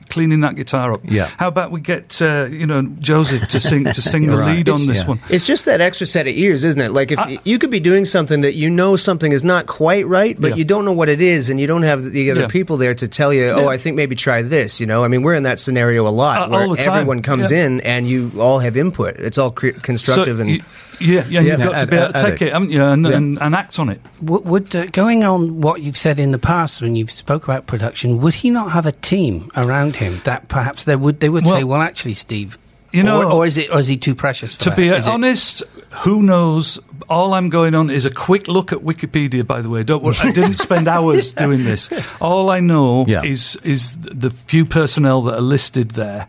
cleaning 0.10 0.42
that 0.42 0.56
guitar 0.56 0.94
up? 0.94 1.02
Yeah. 1.04 1.28
How 1.38 1.48
about 1.48 1.72
we 1.72 1.80
get 1.82 2.22
uh, 2.22 2.48
you 2.50 2.66
know 2.68 2.82
Joseph 3.00 3.48
to 3.50 3.60
sing 3.60 3.86
to 3.86 4.02
sing 4.02 4.28
the 4.28 4.38
Right. 4.40 4.58
lead 4.58 4.70
on 4.70 4.82
It's- 4.82 4.88
this 4.88 5.04
yeah. 5.04 5.08
one?" 5.10 5.22
It's 5.30 5.46
just 5.46 5.66
that 5.66 5.82
extra 5.82 6.08
set 6.08 6.28
of 6.28 6.34
ears, 6.36 6.64
isn't 6.64 6.82
it? 6.82 6.92
Like 6.92 7.12
if 7.12 7.20
you 7.46 7.60
could 7.60 7.72
be 7.72 7.80
doing 7.80 8.06
something 8.06 8.42
that 8.42 8.56
you 8.56 8.70
know 8.70 8.96
something 8.96 9.32
is 9.32 9.44
not 9.44 9.68
quite 9.68 10.06
right, 10.08 10.40
but 10.40 10.52
Yeah. 10.52 10.56
you 10.58 10.66
don't 10.66 10.86
know 10.86 10.92
what 10.94 11.10
it 11.10 11.22
is, 11.22 11.50
and 11.50 11.60
you 11.60 11.68
don't 11.68 11.84
have 11.84 12.04
the 12.12 12.32
other 12.32 12.42
Yeah. 12.42 12.48
people 12.48 12.78
there 12.78 12.94
to 12.96 13.08
tell 13.08 13.34
you, 13.34 13.50
"Oh, 13.50 13.68
I 13.70 13.78
think 13.78 13.96
maybe 13.96 14.16
try 14.16 14.42
this." 14.42 14.80
You 14.80 14.86
know, 14.86 15.04
I 15.04 15.08
mean, 15.08 15.22
we're 15.24 15.36
in 15.36 15.44
that 15.44 15.60
scenario 15.60 16.08
a 16.08 16.10
lot 16.10 16.42
Uh, 16.42 16.50
where 16.50 16.62
all 16.64 16.70
the 16.70 16.78
time. 16.78 16.90
everyone 17.00 17.22
comes 17.22 17.52
Yeah. 17.52 17.66
in 17.66 17.82
and 17.82 18.08
you 18.08 18.32
all 18.38 18.60
have 18.60 18.76
input. 18.78 19.16
It's 19.18 19.38
all 19.38 19.52
cre- 19.52 19.70
constructive 19.82 20.38
So 20.38 20.42
and. 20.42 20.50
you- 20.52 20.62
yeah, 21.00 21.26
yeah, 21.30 21.40
Yeah. 21.40 21.42
you've 21.42 21.58
got 21.60 21.72
Yeah, 21.74 21.82
to 21.82 21.88
be 21.88 21.96
able 21.98 22.14
to 22.14 22.22
take 22.22 22.34
Eddie. 22.34 22.46
it, 22.48 22.54
haven't 22.54 22.70
you, 22.72 22.84
and, 22.84 23.06
Yeah. 23.06 23.12
and, 23.18 23.42
and 23.42 23.56
act 23.56 23.80
on 23.80 23.90
it. 23.90 24.02
Would, 24.22 24.46
would 24.46 24.76
uh, 24.76 24.86
going 24.88 25.24
on 25.24 25.62
what 25.62 25.82
you've 25.82 25.98
said 25.98 26.20
in 26.20 26.32
the 26.32 26.40
past 26.40 26.82
when 26.82 26.96
you've 26.96 27.12
spoke 27.12 27.44
about 27.46 27.68
production, 27.68 28.20
would 28.22 28.34
he 28.36 28.50
not 28.50 28.72
have 28.72 28.86
a 28.86 28.92
team 28.92 29.50
around 29.56 29.96
him 29.98 30.20
that 30.26 30.48
perhaps 30.48 30.84
they 30.84 30.96
would 30.96 31.20
they 31.20 31.30
would 31.30 31.46
Well, 31.46 31.56
say, 31.56 31.64
well, 31.64 31.82
actually, 31.82 32.14
Steve, 32.16 32.58
you 32.92 33.04
know- 33.04 33.22
or, 33.24 33.32
or 33.32 33.46
is 33.46 33.58
it 33.58 33.70
or 33.72 33.80
is 33.80 33.88
he 33.88 33.98
too 33.98 34.16
precious? 34.16 34.56
For 34.56 34.64
To 34.66 34.70
that? 34.72 34.76
be 34.78 34.88
Is 34.90 35.08
it- 35.08 35.12
honest, 35.12 35.64
who 35.92 36.22
knows? 36.22 36.80
All 37.10 37.34
I'm 37.34 37.50
going 37.50 37.74
on 37.74 37.90
is 37.90 38.06
a 38.06 38.12
quick 38.12 38.48
look 38.48 38.72
at 38.72 38.80
Wikipedia. 38.80 39.46
By 39.46 39.62
the 39.62 39.70
way, 39.70 39.84
don't 39.84 40.04
worry, 40.04 40.16
I 40.20 40.32
didn't 40.40 40.58
spend 40.58 40.88
hours 40.88 41.34
doing 41.34 41.64
this. 41.64 41.90
All 42.22 42.50
I 42.52 42.60
know 42.60 43.06
Yeah. 43.08 43.24
is 43.24 43.58
is 43.64 43.98
the 44.00 44.30
few 44.30 44.66
personnel 44.66 45.22
that 45.24 45.36
are 45.36 45.42
listed 45.42 45.92
there, 45.92 46.28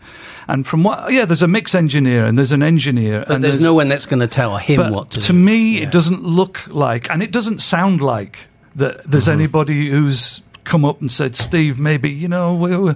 and 0.48 0.66
from 0.66 0.82
what 0.82 1.12
yeah, 1.12 1.26
there's 1.26 1.42
a 1.42 1.48
mix 1.48 1.74
engineer 1.74 2.24
and 2.24 2.38
there's 2.38 2.52
an 2.52 2.62
engineer, 2.62 3.24
but 3.26 3.34
and 3.34 3.44
there's 3.44 3.60
no 3.60 3.74
one 3.74 3.88
that's 3.88 4.06
going 4.06 4.20
to 4.20 4.26
tell 4.28 4.56
him 4.56 4.90
what 4.92 5.10
to 5.10 5.20
to 5.20 5.26
do. 5.28 5.32
me, 5.38 5.76
Yeah. 5.78 5.82
it 5.82 5.90
doesn't 5.90 6.22
look 6.24 6.66
like, 6.68 7.10
and 7.10 7.22
it 7.22 7.30
doesn't 7.30 7.60
sound 7.60 8.00
like 8.00 8.48
that 8.76 9.02
there's 9.10 9.24
Mm-hmm. 9.24 9.32
anybody 9.40 9.90
who's 9.90 10.40
come 10.64 10.84
up 10.84 11.00
and 11.00 11.10
said, 11.12 11.34
Steve, 11.36 11.78
maybe, 11.78 12.08
you 12.10 12.28
know, 12.28 12.54
we 12.54 12.76
we 12.76 12.94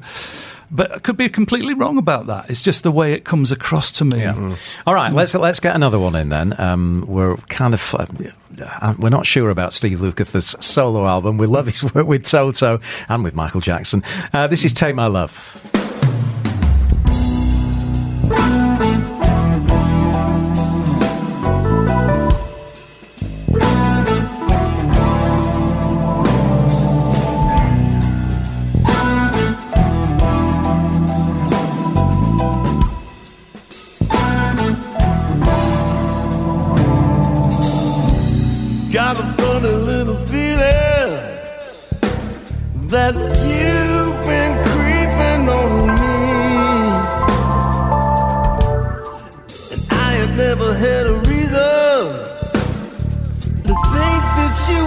but 0.74 0.90
I 0.90 0.98
could 0.98 1.16
be 1.16 1.28
completely 1.28 1.72
wrong 1.72 1.98
about 1.98 2.26
that. 2.26 2.50
It's 2.50 2.62
just 2.62 2.82
the 2.82 2.90
way 2.90 3.12
it 3.12 3.24
comes 3.24 3.52
across 3.52 3.92
to 3.92 4.04
me. 4.04 4.18
Yeah. 4.18 4.56
All 4.86 4.94
right, 4.94 5.12
let's 5.12 5.34
let's 5.34 5.60
get 5.60 5.76
another 5.76 6.00
one 6.00 6.16
in 6.16 6.28
then. 6.28 6.58
Um, 6.60 7.04
we're 7.06 7.36
kind 7.48 7.74
of 7.74 7.94
uh, 7.94 8.94
we're 8.98 9.08
not 9.08 9.24
sure 9.24 9.50
about 9.50 9.72
Steve 9.72 10.00
Lukather's 10.00 10.56
solo 10.64 11.06
album. 11.06 11.38
We 11.38 11.46
love 11.46 11.66
his 11.66 11.82
work 11.94 12.06
with 12.06 12.24
Toto 12.24 12.80
and 13.08 13.22
with 13.22 13.34
Michael 13.34 13.60
Jackson. 13.60 14.02
Uh, 14.32 14.48
this 14.48 14.64
is 14.64 14.72
"Take 14.72 14.96
My 14.96 15.06
Love." 15.06 15.93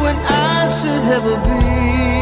And 0.10 0.20
I 0.20 0.68
should 0.68 1.06
ever 1.18 1.36
be. 1.48 2.17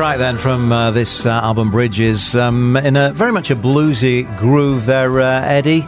Track 0.00 0.16
then 0.16 0.38
from 0.38 0.72
uh, 0.72 0.90
this 0.90 1.26
uh, 1.26 1.30
album, 1.30 1.70
Bridges, 1.70 2.34
um, 2.34 2.74
in 2.74 2.96
a 2.96 3.12
very 3.12 3.32
much 3.32 3.50
a 3.50 3.54
bluesy 3.54 4.24
groove 4.38 4.86
there, 4.86 5.20
uh, 5.20 5.42
Eddie. 5.42 5.84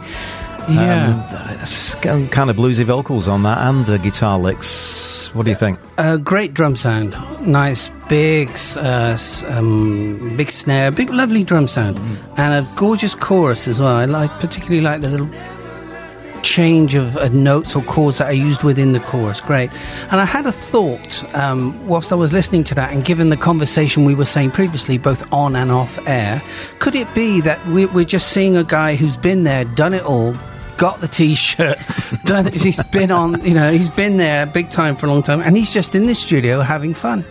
Yeah. 0.69 1.07
Um, 2.05 2.27
kind 2.27 2.51
of 2.51 2.55
bluesy 2.55 2.83
vocals 2.83 3.27
on 3.27 3.41
that 3.41 3.57
and 3.57 3.89
uh, 3.89 3.97
guitar 3.97 4.37
licks. 4.37 5.33
What 5.33 5.45
do 5.45 5.49
you 5.49 5.55
think? 5.55 5.79
A 5.97 6.19
great 6.19 6.53
drum 6.53 6.75
sound, 6.75 7.17
nice 7.41 7.89
big, 8.07 8.51
uh, 8.77 9.17
um, 9.47 10.37
big 10.37 10.51
snare, 10.51 10.91
big 10.91 11.09
lovely 11.09 11.43
drum 11.43 11.67
sound, 11.67 11.97
and 12.37 12.63
a 12.63 12.69
gorgeous 12.75 13.15
chorus 13.15 13.67
as 13.67 13.79
well. 13.79 13.95
I 13.95 14.05
like 14.05 14.29
particularly 14.39 14.81
like 14.81 15.01
the 15.01 15.09
little 15.09 15.29
change 16.43 16.93
of 16.95 17.33
notes 17.33 17.75
or 17.75 17.81
chords 17.83 18.17
that 18.19 18.27
are 18.27 18.33
used 18.33 18.63
within 18.63 18.91
the 18.91 18.99
chorus. 18.99 19.41
Great. 19.41 19.71
And 20.11 20.19
I 20.21 20.25
had 20.25 20.45
a 20.45 20.51
thought 20.51 21.23
um, 21.35 21.87
whilst 21.87 22.11
I 22.11 22.15
was 22.15 22.31
listening 22.33 22.63
to 22.65 22.75
that, 22.75 22.91
and 22.93 23.03
given 23.03 23.29
the 23.29 23.37
conversation 23.37 24.05
we 24.05 24.13
were 24.15 24.25
saying 24.25 24.51
previously, 24.51 24.97
both 24.97 25.31
on 25.33 25.55
and 25.55 25.71
off 25.71 25.97
air, 26.07 26.41
could 26.79 26.95
it 26.95 27.11
be 27.15 27.41
that 27.41 27.65
we- 27.67 27.85
we're 27.87 28.05
just 28.05 28.27
seeing 28.29 28.55
a 28.57 28.63
guy 28.63 28.95
who's 28.95 29.17
been 29.17 29.43
there, 29.45 29.65
done 29.65 29.93
it 29.93 30.03
all? 30.03 30.35
Got 30.77 31.01
the 31.01 31.07
T-shirt, 31.07 31.77
done. 32.25 32.51
He's 32.51 32.81
been 32.91 33.11
on, 33.11 33.43
you 33.45 33.53
know, 33.53 33.71
he's 33.71 33.89
been 33.89 34.17
there 34.17 34.45
big 34.45 34.69
time 34.69 34.95
for 34.95 35.05
a 35.05 35.09
long 35.09 35.23
time, 35.23 35.39
and 35.41 35.55
he's 35.55 35.71
just 35.71 35.95
in 35.95 36.07
the 36.07 36.15
studio 36.15 36.61
having 36.61 36.93
fun 36.93 37.23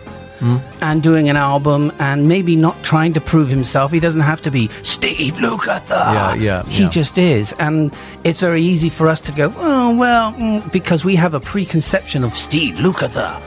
and 0.81 1.02
doing 1.02 1.28
an 1.28 1.37
album 1.37 1.92
and 2.00 2.28
maybe 2.28 2.57
not 2.57 2.83
trying 2.83 3.12
to 3.14 3.20
prove 3.20 3.48
himself. 3.48 3.92
He 3.92 4.00
doesn't 4.00 4.22
have 4.22 4.40
to 4.42 4.50
be 4.50 4.68
Steve 4.83 5.35
Lukather. 5.35 5.90
Yeah, 5.90 6.35
yeah, 6.35 6.62
He 6.64 6.83
yeah. 6.83 6.88
just 6.90 7.16
is. 7.16 7.52
And 7.61 7.94
it's 8.24 8.40
very 8.40 8.62
easy 8.62 8.88
for 8.90 9.07
us 9.09 9.20
to 9.22 9.33
go, 9.33 9.52
oh, 9.59 9.96
well, 9.96 10.33
mm," 10.35 10.72
because 10.72 11.05
we 11.05 11.14
have 11.16 11.35
a 11.35 11.40
preconception 11.40 12.24
of 12.24 12.33
Steve 12.35 12.74
Lukather 12.76 13.40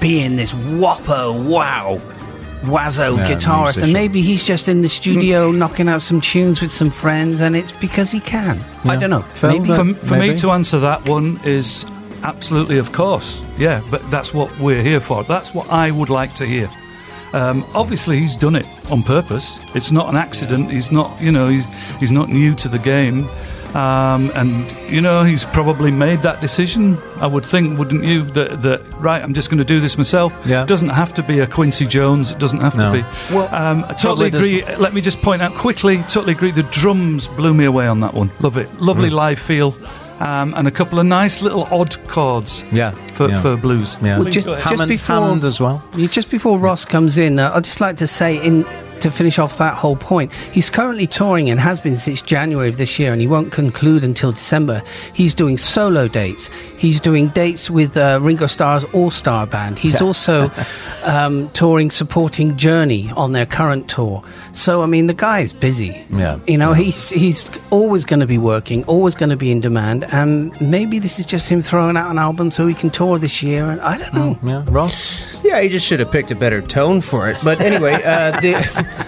being 0.00 0.36
this 0.36 0.52
whopper, 0.52 1.32
wow, 1.32 1.98
wazzo 2.64 3.16
Yeah, 3.16 3.28
guitarist. 3.30 3.62
musician. 3.62 3.82
And 3.84 3.92
maybe 3.94 4.20
he's 4.20 4.44
just 4.44 4.68
in 4.68 4.82
the 4.82 4.88
studio 4.90 5.50
knocking 5.50 5.88
out 5.88 6.02
some 6.02 6.20
tunes 6.20 6.60
with 6.60 6.70
some 6.72 6.90
friends 6.90 7.40
and 7.40 7.56
it's 7.56 7.72
because 7.72 8.10
he 8.10 8.20
can. 8.20 8.58
I 8.84 8.96
don't 8.96 9.08
know. 9.10 9.22
Phil, 9.34 9.50
maybe. 9.52 9.68
but- 9.68 9.76
For, 9.76 9.94
for 10.06 10.14
me 10.14 10.28
Maybe. 10.28 10.38
to 10.38 10.50
answer 10.50 10.78
that 10.80 11.08
one 11.08 11.40
is 11.44 11.86
absolutely, 12.26 12.78
of 12.78 12.92
course. 12.92 13.42
Yeah, 13.58 13.80
but 13.90 14.08
that's 14.10 14.34
what 14.34 14.50
we're 14.58 14.82
here 14.82 15.00
for. 15.00 15.24
That's 15.24 15.54
what 15.54 15.70
I 15.70 15.90
would 15.90 16.10
like 16.10 16.34
to 16.34 16.46
hear. 16.46 16.70
Um, 17.32 17.64
obviously, 17.74 18.18
he's 18.18 18.36
done 18.36 18.56
it 18.56 18.66
on 18.90 19.02
purpose. 19.02 19.58
It's 19.74 19.92
not 19.92 20.08
an 20.08 20.16
accident. 20.16 20.70
He's 20.70 20.90
not, 20.92 21.20
you 21.20 21.32
know, 21.32 21.48
he's, 21.48 21.64
he's 21.98 22.12
not 22.12 22.28
new 22.28 22.54
to 22.56 22.68
the 22.68 22.78
game. 22.78 23.28
Um, 23.74 24.30
and, 24.34 24.70
you 24.90 25.02
know, 25.02 25.22
he's 25.22 25.44
probably 25.44 25.90
made 25.90 26.20
that 26.22 26.40
decision, 26.40 26.96
I 27.16 27.26
would 27.26 27.44
think, 27.44 27.78
wouldn't 27.78 28.04
you? 28.04 28.22
That, 28.30 28.62
that 28.62 28.80
right, 29.00 29.22
I'm 29.22 29.34
just 29.34 29.50
going 29.50 29.58
to 29.58 29.64
do 29.64 29.80
this 29.80 29.98
myself. 29.98 30.32
Yeah. 30.46 30.62
It 30.62 30.68
doesn't 30.68 30.88
have 30.88 31.12
to 31.14 31.22
be 31.22 31.40
a 31.40 31.46
Quincy 31.46 31.84
Jones. 31.84 32.30
It 32.30 32.38
doesn't 32.38 32.60
have 32.60 32.74
No. 32.74 32.92
to 32.94 33.02
be. 33.02 33.34
Well, 33.34 33.54
um, 33.54 33.84
I 33.86 33.92
totally 33.92 34.28
agree. 34.28 34.64
Let 34.76 34.94
me 34.94 35.02
just 35.02 35.20
point 35.20 35.42
out 35.42 35.52
quickly, 35.54 35.98
totally 36.04 36.32
agree. 36.32 36.52
The 36.52 36.62
drums 36.64 37.28
blew 37.28 37.52
me 37.52 37.66
away 37.66 37.86
on 37.86 38.00
that 38.00 38.14
one. 38.14 38.30
Love 38.40 38.56
it. 38.56 38.68
Lovely 38.80 39.10
Mm. 39.10 39.14
live 39.14 39.38
feel. 39.40 39.74
Um, 40.20 40.54
and 40.54 40.66
a 40.66 40.70
couple 40.70 40.98
of 40.98 41.04
nice 41.04 41.42
little 41.42 41.64
odd 41.70 41.94
chords 42.08 42.64
Yeah, 42.72 42.92
for, 42.92 43.28
yeah. 43.28 43.42
for 43.42 43.56
blues. 43.56 43.96
Yeah. 44.02 44.16
Well, 44.18 44.24
just- 44.30 44.46
just 44.48 44.62
Hammond, 44.64 44.88
before- 44.88 45.16
Hammond 45.16 45.44
as 45.44 45.60
well. 45.60 45.82
Just 45.94 46.30
before 46.30 46.58
Ross 46.58 46.84
comes 46.86 47.18
in, 47.18 47.38
uh, 47.38 47.52
I'd 47.54 47.64
just 47.64 47.80
like 47.82 47.98
to 47.98 48.06
say, 48.06 48.36
in 48.42 48.64
to 49.00 49.10
finish 49.10 49.38
off 49.38 49.58
that 49.58 49.74
whole 49.74 49.96
point, 49.96 50.32
he's 50.52 50.70
currently 50.70 51.06
touring 51.06 51.50
and 51.50 51.60
has 51.60 51.80
been 51.80 51.96
since 51.96 52.22
January 52.22 52.68
of 52.68 52.76
this 52.76 52.98
year, 52.98 53.12
and 53.12 53.20
he 53.20 53.26
won't 53.26 53.52
conclude 53.52 54.04
until 54.04 54.32
December. 54.32 54.82
He's 55.14 55.34
doing 55.34 55.58
solo 55.58 56.08
dates. 56.08 56.48
He's 56.78 57.00
doing 57.00 57.28
dates 57.28 57.70
with 57.70 57.96
uh, 57.96 58.18
Ringo 58.22 58.46
Starr's 58.46 58.84
All 58.92 59.10
Star 59.10 59.46
Band. 59.46 59.78
He's 59.78 60.00
also 60.02 60.50
um, 61.04 61.48
touring, 61.50 61.90
supporting 61.90 62.56
Journey 62.56 63.10
on 63.16 63.32
their 63.32 63.46
current 63.46 63.88
tour. 63.88 64.22
So, 64.52 64.82
I 64.82 64.86
mean, 64.86 65.06
the 65.06 65.14
guy 65.14 65.40
is 65.40 65.52
busy. 65.52 66.04
Yeah, 66.10 66.38
You 66.46 66.56
know, 66.58 66.72
yeah. 66.72 66.82
he's 66.84 67.10
he's 67.10 67.48
always 67.70 68.04
going 68.04 68.20
to 68.20 68.26
be 68.26 68.38
working, 68.38 68.84
always 68.84 69.14
going 69.14 69.30
to 69.30 69.36
be 69.36 69.50
in 69.50 69.60
demand, 69.60 70.04
and 70.12 70.58
maybe 70.60 70.98
this 70.98 71.18
is 71.18 71.26
just 71.26 71.48
him 71.48 71.60
throwing 71.60 71.96
out 71.96 72.10
an 72.10 72.18
album 72.18 72.50
so 72.50 72.66
he 72.66 72.74
can 72.74 72.90
tour 72.90 73.18
this 73.18 73.42
year. 73.42 73.70
And 73.70 73.80
I 73.80 73.98
don't 73.98 74.14
know. 74.14 74.38
Yeah, 74.42 74.64
Ross. 74.68 75.35
Yeah, 75.46 75.60
you 75.60 75.70
just 75.70 75.86
should 75.86 76.00
have 76.00 76.10
picked 76.10 76.30
a 76.32 76.34
better 76.34 76.60
tone 76.60 77.00
for 77.00 77.28
it. 77.28 77.36
But 77.44 77.60
anyway, 77.60 77.94
uh, 78.02 78.40
the 78.40 78.52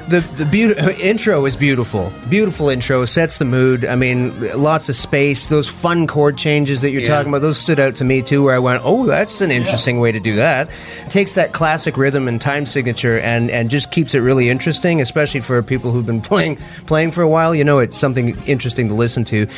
the 0.09 0.20
the 0.37 0.44
beaut- 0.44 0.79
intro 1.01 1.44
is 1.46 1.57
beautiful. 1.57 2.12
Beautiful 2.29 2.68
intro 2.68 3.05
sets 3.07 3.38
the 3.38 3.44
mood. 3.44 3.85
I 3.85 3.96
mean, 3.96 4.38
lots 4.57 4.88
of 4.88 4.94
space. 4.94 5.48
Those 5.48 5.68
fun 5.68 6.07
chord 6.07 6.38
changes 6.38 6.81
that 6.83 6.90
you're 6.90 7.03
Yeah. 7.03 7.09
talking 7.09 7.31
about, 7.31 7.42
those 7.42 7.59
stood 7.59 7.81
out 7.81 7.96
to 7.96 8.05
me 8.05 8.22
too. 8.22 8.44
Where 8.44 8.55
I 8.55 8.61
went, 8.61 8.83
oh, 8.85 9.05
that's 9.05 9.40
an 9.40 9.51
interesting 9.51 9.98
way 9.98 10.12
to 10.12 10.20
do 10.20 10.37
that. 10.37 10.70
Takes 11.09 11.35
that 11.35 11.53
classic 11.53 11.96
rhythm 11.96 12.29
and 12.29 12.40
time 12.40 12.66
signature 12.66 13.18
and 13.18 13.51
and 13.51 13.68
just 13.68 13.90
keeps 13.90 14.14
it 14.14 14.20
really 14.20 14.48
interesting, 14.48 15.01
especially 15.01 15.40
for 15.40 15.61
people 15.62 15.90
who've 15.90 16.07
been 16.07 16.20
playing 16.31 16.57
playing 16.87 17.11
for 17.11 17.22
a 17.22 17.29
while. 17.29 17.53
You 17.55 17.64
know, 17.64 17.81
it's 17.81 17.98
something 17.98 18.37
interesting 18.46 18.87
to 18.88 18.94
listen 18.94 19.24
to. 19.27 19.48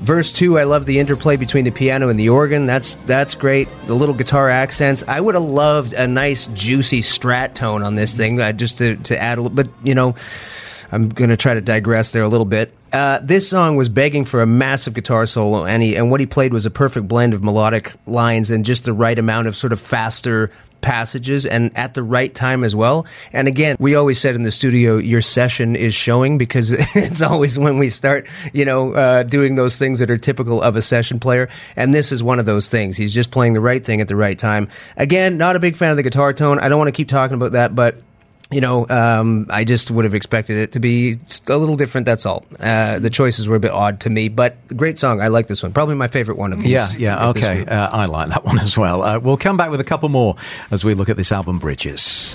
Verse 0.00 0.32
two, 0.32 0.58
I 0.58 0.64
love 0.64 0.86
the 0.86 0.98
interplay 0.98 1.36
between 1.36 1.64
the 1.64 1.70
piano 1.70 2.08
and 2.08 2.18
the 2.18 2.28
organ. 2.28 2.66
That's 2.66 2.94
that's 2.94 3.34
great. 3.34 3.68
The 3.86 3.94
little 3.94 4.14
guitar 4.14 4.48
accents. 4.48 5.04
I 5.06 5.20
would 5.20 5.34
have 5.34 5.44
loved 5.44 5.92
a 5.92 6.06
nice 6.06 6.46
juicy 6.48 7.02
strat 7.02 7.54
tone 7.54 7.82
on 7.82 7.94
this 7.94 8.14
thing, 8.14 8.40
uh, 8.40 8.52
just 8.52 8.78
to 8.78 8.96
to 8.96 9.20
add 9.20 9.38
a 9.38 9.42
little. 9.42 9.56
But 9.56 9.68
you 9.82 9.94
know, 9.94 10.14
I'm 10.90 11.08
going 11.08 11.30
to 11.30 11.36
try 11.36 11.54
to 11.54 11.60
digress 11.60 12.12
there 12.12 12.22
a 12.22 12.28
little 12.28 12.46
bit. 12.46 12.72
Uh, 12.92 13.18
this 13.22 13.48
song 13.48 13.76
was 13.76 13.90
begging 13.90 14.24
for 14.24 14.40
a 14.40 14.46
massive 14.46 14.94
guitar 14.94 15.26
solo, 15.26 15.66
and 15.66 15.82
he, 15.82 15.96
and 15.96 16.10
what 16.10 16.20
he 16.20 16.26
played 16.26 16.54
was 16.54 16.64
a 16.64 16.70
perfect 16.70 17.06
blend 17.06 17.34
of 17.34 17.42
melodic 17.42 17.92
lines 18.06 18.50
and 18.50 18.64
just 18.64 18.84
the 18.84 18.94
right 18.94 19.18
amount 19.18 19.46
of 19.46 19.54
sort 19.54 19.74
of 19.74 19.80
faster 19.80 20.50
passages 20.80 21.46
and 21.46 21.76
at 21.76 21.94
the 21.94 22.02
right 22.02 22.34
time 22.34 22.64
as 22.64 22.74
well. 22.74 23.06
And 23.32 23.48
again, 23.48 23.76
we 23.78 23.94
always 23.94 24.20
said 24.20 24.34
in 24.34 24.42
the 24.42 24.50
studio, 24.50 24.96
your 24.96 25.22
session 25.22 25.76
is 25.76 25.94
showing 25.94 26.38
because 26.38 26.72
it's 26.94 27.22
always 27.22 27.58
when 27.58 27.78
we 27.78 27.90
start, 27.90 28.26
you 28.52 28.64
know, 28.64 28.92
uh, 28.92 29.22
doing 29.22 29.54
those 29.54 29.78
things 29.78 29.98
that 29.98 30.10
are 30.10 30.18
typical 30.18 30.62
of 30.62 30.76
a 30.76 30.82
session 30.82 31.20
player. 31.20 31.48
And 31.76 31.92
this 31.92 32.12
is 32.12 32.22
one 32.22 32.38
of 32.38 32.46
those 32.46 32.68
things. 32.68 32.96
He's 32.96 33.14
just 33.14 33.30
playing 33.30 33.52
the 33.54 33.60
right 33.60 33.84
thing 33.84 34.00
at 34.00 34.08
the 34.08 34.16
right 34.16 34.38
time. 34.38 34.68
Again, 34.96 35.38
not 35.38 35.56
a 35.56 35.60
big 35.60 35.76
fan 35.76 35.90
of 35.90 35.96
the 35.96 36.02
guitar 36.02 36.32
tone. 36.32 36.58
I 36.58 36.68
don't 36.68 36.78
want 36.78 36.88
to 36.88 36.92
keep 36.92 37.08
talking 37.08 37.34
about 37.34 37.52
that, 37.52 37.74
but 37.74 38.02
you 38.50 38.60
know, 38.60 38.86
um, 38.88 39.46
I 39.50 39.64
just 39.64 39.90
would 39.90 40.04
have 40.04 40.14
expected 40.14 40.56
it 40.56 40.72
to 40.72 40.80
be 40.80 41.18
a 41.48 41.58
little 41.58 41.76
different. 41.76 42.06
That's 42.06 42.24
all. 42.24 42.46
Uh, 42.58 42.98
the 42.98 43.10
choices 43.10 43.46
were 43.46 43.56
a 43.56 43.60
bit 43.60 43.72
odd 43.72 44.00
to 44.00 44.10
me, 44.10 44.28
but 44.28 44.56
great 44.76 44.98
song. 44.98 45.20
I 45.20 45.28
like 45.28 45.48
this 45.48 45.62
one. 45.62 45.72
Probably 45.72 45.96
my 45.96 46.08
favorite 46.08 46.38
one 46.38 46.52
of 46.52 46.60
these. 46.60 46.70
Yeah, 46.70 46.88
yeah, 46.96 47.28
okay. 47.28 47.66
Uh, 47.66 47.88
I 47.90 48.06
like 48.06 48.30
that 48.30 48.44
one 48.44 48.58
as 48.60 48.76
well. 48.76 49.02
Uh, 49.02 49.18
we'll 49.18 49.36
come 49.36 49.56
back 49.56 49.70
with 49.70 49.80
a 49.80 49.84
couple 49.84 50.08
more 50.08 50.36
as 50.70 50.84
we 50.84 50.94
look 50.94 51.08
at 51.08 51.16
this 51.16 51.30
album, 51.30 51.58
Bridges. 51.58 52.34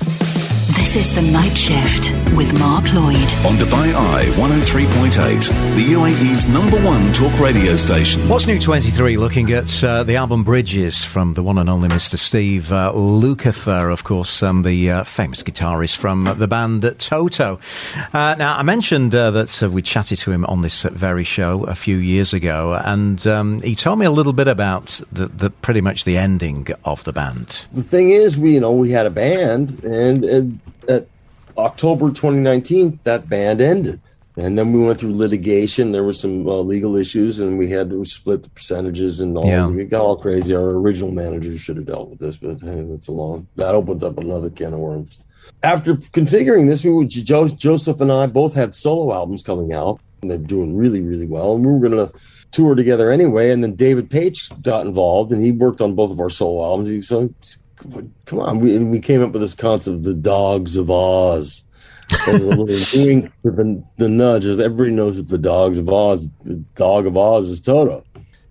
This 0.84 0.98
is 0.98 1.16
The 1.16 1.22
Night 1.22 1.58
Shift 1.58 2.12
with 2.36 2.60
Mark 2.60 2.92
Lloyd. 2.92 3.16
On 3.46 3.56
Dubai 3.56 3.94
Eye 3.96 4.26
103.8, 4.36 5.76
the 5.76 5.94
UAE's 5.94 6.46
number 6.50 6.76
one 6.84 7.14
talk 7.14 7.40
radio 7.40 7.78
station. 7.78 8.28
What's 8.28 8.48
New 8.48 8.60
23 8.60 9.16
looking 9.16 9.50
at 9.54 9.82
uh, 9.82 10.04
the 10.04 10.18
album 10.18 10.44
Bridges 10.44 11.06
from 11.06 11.36
the 11.36 11.42
one 11.42 11.58
and 11.58 11.70
only 11.70 11.88
Mr. 11.88 12.18
Steve 12.18 12.74
uh, 12.74 12.92
Lukather, 12.92 13.94
of 13.94 14.04
course, 14.04 14.44
um, 14.44 14.64
the 14.64 14.92
uh, 14.92 15.04
famous 15.06 15.42
guitarist 15.42 15.96
from 15.96 16.26
the 16.38 16.50
band 16.50 16.84
Toto. 17.00 17.62
Uh, 18.12 18.36
now, 18.38 18.58
I 18.58 18.64
mentioned 18.64 19.16
uh, 19.16 19.32
that 19.32 19.64
uh, 19.64 19.70
we 19.70 19.82
chatted 19.82 20.18
to 20.20 20.32
him 20.34 20.44
on 20.48 20.64
this 20.64 20.84
very 20.84 21.24
show 21.24 21.64
a 21.64 21.76
few 21.76 21.96
years 21.96 22.34
ago, 22.34 22.74
and 22.84 23.26
um, 23.26 23.62
he 23.62 23.74
told 23.74 24.00
me 24.00 24.06
a 24.06 24.12
little 24.12 24.34
bit 24.34 24.50
about 24.50 25.00
the, 25.14 25.28
the 25.28 25.50
pretty 25.50 25.80
much 25.80 26.04
the 26.04 26.18
ending 26.18 26.68
of 26.84 27.06
the 27.06 27.14
band. 27.14 27.68
the 27.72 27.84
thing 27.84 28.10
is, 28.10 28.38
we 28.38 28.56
you 28.56 28.60
know 28.60 28.74
we 28.74 28.92
had 28.92 29.06
a 29.06 29.10
band, 29.12 29.82
and, 29.86 30.26
and 30.26 30.60
at 30.90 31.08
October 31.58 32.10
2019, 32.10 33.00
that 33.04 33.30
band 33.30 33.62
ended, 33.62 34.02
and 34.36 34.58
then 34.58 34.74
we 34.74 34.84
went 34.84 35.00
through 35.00 35.16
litigation. 35.16 35.92
There 35.92 36.04
were 36.04 36.14
some 36.14 36.48
uh, 36.48 36.58
legal 36.58 36.96
issues, 36.96 37.40
and 37.40 37.58
we 37.58 37.70
had 37.70 37.90
to 37.92 38.04
split 38.06 38.44
the 38.44 38.50
percentages 38.50 39.20
and 39.20 39.38
all. 39.38 39.46
Yeah. 39.46 39.72
It 39.72 39.90
got 39.90 40.02
all 40.02 40.18
crazy. 40.18 40.56
Our 40.56 40.70
original 40.70 41.12
manager 41.12 41.58
should 41.58 41.78
have 41.78 41.86
dealt 41.86 42.10
with 42.10 42.20
this, 42.20 42.38
but 42.38 42.60
hey, 42.60 42.84
that's 42.90 43.08
a 43.08 43.12
long. 43.12 43.48
That 43.56 43.76
opens 43.76 44.04
up 44.04 44.18
another 44.18 44.50
can 44.50 44.74
of 44.74 44.80
worms. 44.80 45.20
After 45.62 45.96
configuring 45.96 46.68
this, 46.68 46.84
we 46.84 46.90
were, 46.90 47.06
Joseph 47.06 48.02
and 48.02 48.12
I 48.12 48.28
both 48.28 48.54
had 48.54 48.74
solo 48.74 49.14
albums 49.14 49.44
coming 49.44 49.74
out, 49.74 50.00
and 50.22 50.32
they're 50.32 50.38
doing 50.38 50.76
really, 50.76 51.02
really 51.02 51.28
well. 51.28 51.56
And 51.56 51.66
we 51.66 51.72
were 51.72 51.90
going 51.90 52.08
to 52.08 52.14
tour 52.52 52.76
together 52.76 53.12
anyway. 53.12 53.52
And 53.52 53.64
then 53.64 53.76
David 53.76 54.10
Paich 54.10 54.62
got 54.62 54.86
involved, 54.86 55.32
and 55.32 55.44
he 55.44 55.52
worked 55.52 55.82
on 55.82 55.96
both 55.96 56.12
of 56.12 56.20
our 56.20 56.30
solo 56.30 56.64
albums. 56.64 56.90
He 56.90 57.02
said, 57.02 57.34
"Come 58.26 58.40
on!" 58.40 58.60
We 58.60 58.76
and 58.76 58.92
we 58.92 59.00
came 59.00 59.22
up 59.22 59.32
with 59.32 59.42
this 59.42 59.54
concept, 59.54 60.04
the 60.04 60.14
Dogs 60.14 60.76
of 60.76 60.90
Oz. 60.90 61.64
A 62.28 62.34
little 62.34 62.66
wink 62.94 63.32
to 63.44 63.52
the, 63.52 63.84
the 63.98 64.10
nudge, 64.10 64.46
as 64.46 64.60
everybody 64.60 64.92
knows 64.92 65.16
that 65.18 65.30
the 65.30 65.38
Dogs 65.38 65.78
of 65.78 65.90
Oz, 65.90 66.26
Dog 66.76 67.08
of 67.08 67.18
Oz 67.18 67.50
is 67.50 67.62
Toto. 67.62 68.04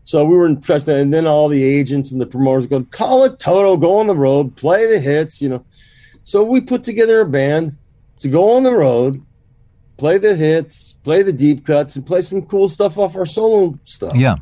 So 0.04 0.24
we 0.24 0.36
were 0.36 0.46
impressed, 0.46 0.88
and 0.88 1.14
then 1.14 1.26
all 1.26 1.48
the 1.48 1.62
agents 1.62 2.10
and 2.10 2.20
the 2.20 2.26
promoters 2.26 2.66
go, 2.66 2.82
"Call 2.90 3.24
it 3.24 3.38
Toto, 3.38 3.76
go 3.76 3.98
on 3.98 4.06
the 4.06 4.16
road, 4.16 4.56
play 4.56 4.86
the 4.86 4.98
hits," 4.98 5.40
you 5.40 5.48
know. 5.48 5.64
So 6.24 6.42
we 6.42 6.60
put 6.60 6.82
together 6.82 7.20
a 7.20 7.26
band 7.26 7.76
to 8.18 8.28
go 8.28 8.52
on 8.56 8.62
the 8.62 8.72
road, 8.72 9.22
play 9.96 10.18
the 10.18 10.34
hits, 10.34 10.94
play 11.04 11.22
the 11.22 11.32
deep 11.32 11.66
cuts, 11.66 11.96
and 11.96 12.04
play 12.06 12.22
some 12.22 12.42
cool 12.42 12.68
stuff 12.68 12.98
off 12.98 13.16
our 13.16 13.26
solo 13.26 13.78
stuff. 13.84 14.14
yeah. 14.14 14.36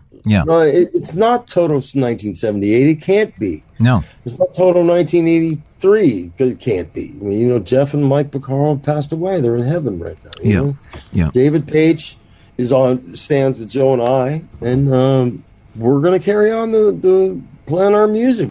No, 0.44 0.61
it, 0.61 0.88
it's 0.94 1.14
not 1.14 1.48
Toto 1.48 1.74
1978. 1.74 2.88
It 2.88 3.00
can't 3.00 3.37
be. 3.38 3.62
No. 3.78 4.04
It's 4.24 4.38
not 4.38 4.52
Toto 4.54 4.85
1983 4.85 6.33
it 6.38 6.59
can't 6.61 6.92
be. 6.92 7.11
I 7.20 7.24
mean, 7.24 7.38
you 7.40 7.48
know, 7.48 7.59
Jeff 7.59 7.94
and 7.94 8.04
Mike 8.04 8.30
Porcaro 8.30 8.83
passed 8.83 9.12
away. 9.12 9.40
They're 9.40 9.56
in 9.56 9.62
heaven 9.64 9.98
right 9.98 10.16
now. 10.24 10.30
you 10.42 10.50
Yeah. 10.50 10.61
know? 10.61 10.76
Yeah. 11.12 11.30
David 11.33 11.66
Paich 11.66 12.14
is 12.59 12.72
on 12.72 13.14
stands 13.14 13.59
with 13.59 13.70
Joe 13.70 13.94
and 13.94 14.02
I, 14.02 14.42
and 14.61 14.92
um, 14.92 15.44
we're 15.76 16.00
going 16.00 16.18
to 16.18 16.24
carry 16.24 16.50
on 16.52 16.72
the, 16.72 16.92
the 16.92 17.40
playing 17.66 17.94
our 17.94 18.06
music. 18.06 18.50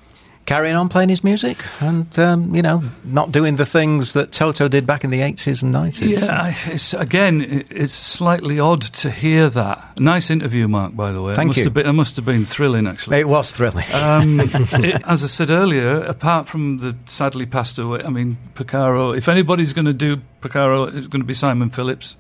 Carrying 0.50 0.76
on 0.76 0.90
playing 0.90 1.10
his 1.10 1.24
music 1.24 1.64
and, 1.80 2.18
um, 2.18 2.56
you 2.56 2.64
know, 2.64 2.82
not 3.06 3.32
doing 3.32 3.58
the 3.58 3.66
things 3.68 4.14
that 4.14 4.32
Toto 4.32 4.68
did 4.68 4.88
back 4.88 5.04
in 5.04 5.12
the 5.12 5.20
80s 5.22 5.62
and 5.62 5.72
90s. 5.72 6.22
Yeah, 6.22 6.42
I- 6.42 6.58
it's 6.72 6.96
again, 6.96 7.64
it's 7.70 7.94
slightly 7.94 8.60
odd 8.60 8.82
to 8.82 9.12
hear 9.12 9.48
that. 9.52 10.00
Nice 10.00 10.32
interview, 10.32 10.68
Mark. 10.68 10.96
By 10.96 11.12
the 11.12 11.22
way, 11.22 11.36
Thank 11.36 11.46
it 11.46 11.50
must 11.50 11.58
you. 11.60 11.64
Have 11.66 11.74
been, 11.76 11.86
it 11.86 11.94
must 11.94 12.16
have 12.16 12.26
been 12.26 12.46
thrilling, 12.46 12.88
actually. 12.88 13.20
It 13.20 13.30
was 13.30 13.52
thrilling. 13.52 13.86
Um, 13.94 14.40
it, 14.84 15.02
as 15.06 15.24
I 15.24 15.28
said 15.28 15.52
earlier, 15.52 16.02
apart 16.02 16.48
from 16.48 16.80
the 16.80 16.96
sadly 17.06 17.46
passed 17.46 17.78
away, 17.78 18.02
I 18.04 18.10
mean, 18.10 18.38
Porcaro, 18.56 19.16
if 19.16 19.30
anybody's 19.30 19.74
going 19.74 19.86
to 19.86 19.94
do 19.94 20.18
Porcaro, 20.42 20.88
it's 20.88 21.06
going 21.06 21.22
to 21.22 21.28
be 21.28 21.36
Simon 21.36 21.70
Phillips. 21.70 22.16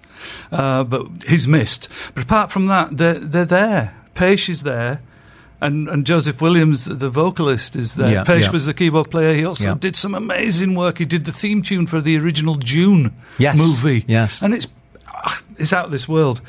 Uh, 0.52 0.84
but 0.84 1.08
he's 1.28 1.48
missed. 1.48 1.90
But 2.14 2.26
apart 2.26 2.52
from 2.52 2.68
that, 2.68 2.96
they're, 2.96 3.16
they're 3.18 3.46
there. 3.46 3.96
Paich 4.14 4.50
is 4.50 4.62
there. 4.62 5.02
And, 5.62 5.90
and 5.90 6.06
Joseph 6.06 6.42
Williams, 6.42 6.86
the 6.86 7.10
vocalist, 7.10 7.76
is 7.76 7.96
there. 7.96 8.12
Yeah, 8.12 8.24
Paich 8.24 8.44
yeah. 8.44 8.52
was 8.52 8.66
the 8.66 8.74
keyboard 8.74 9.12
player. 9.12 9.34
He 9.34 9.44
also 9.46 9.66
Yeah. 9.66 9.74
did 9.78 9.96
some 9.98 10.16
amazing 10.16 10.74
work. 10.76 11.00
He 11.00 11.06
did 11.06 11.26
the 11.26 11.34
theme 11.34 11.62
tune 11.64 11.86
for 11.86 12.00
the 12.00 12.18
original 12.18 12.56
Dune 12.56 13.12
Yes, 13.38 13.58
movie. 13.58 14.06
yes. 14.08 14.42
And 14.42 14.54
it's, 14.54 14.68
ah, 15.08 15.42
it's 15.58 15.74
out 15.74 15.84
of 15.86 15.92
this 15.92 16.08
world. 16.08 16.40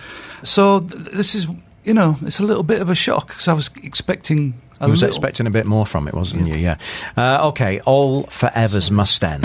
So 0.45 0.79
th- 0.81 1.11
this 1.13 1.35
is, 1.35 1.49
you 1.85 1.93
know, 1.93 2.19
it's 2.25 2.39
a 2.39 2.45
little 2.45 2.63
bit 2.63 2.81
of 2.81 2.89
a 2.89 2.95
shock 2.95 3.29
because 3.29 3.49
I 3.49 3.53
was 3.53 3.69
expecting 3.83 4.55
I 4.81 4.87
was 4.87 5.01
little- 5.03 5.15
expecting 5.17 5.47
a 5.47 5.51
bit 5.51 5.67
more 5.67 5.87
from 5.87 6.07
it, 6.07 6.15
wasn't 6.15 6.47
you? 6.47 6.55
Yeah. 6.55 6.77
Uh, 7.17 7.49
okay, 7.49 7.81
All 7.81 8.25
Forevers 8.27 8.91
Must 8.93 9.25
End. 9.25 9.45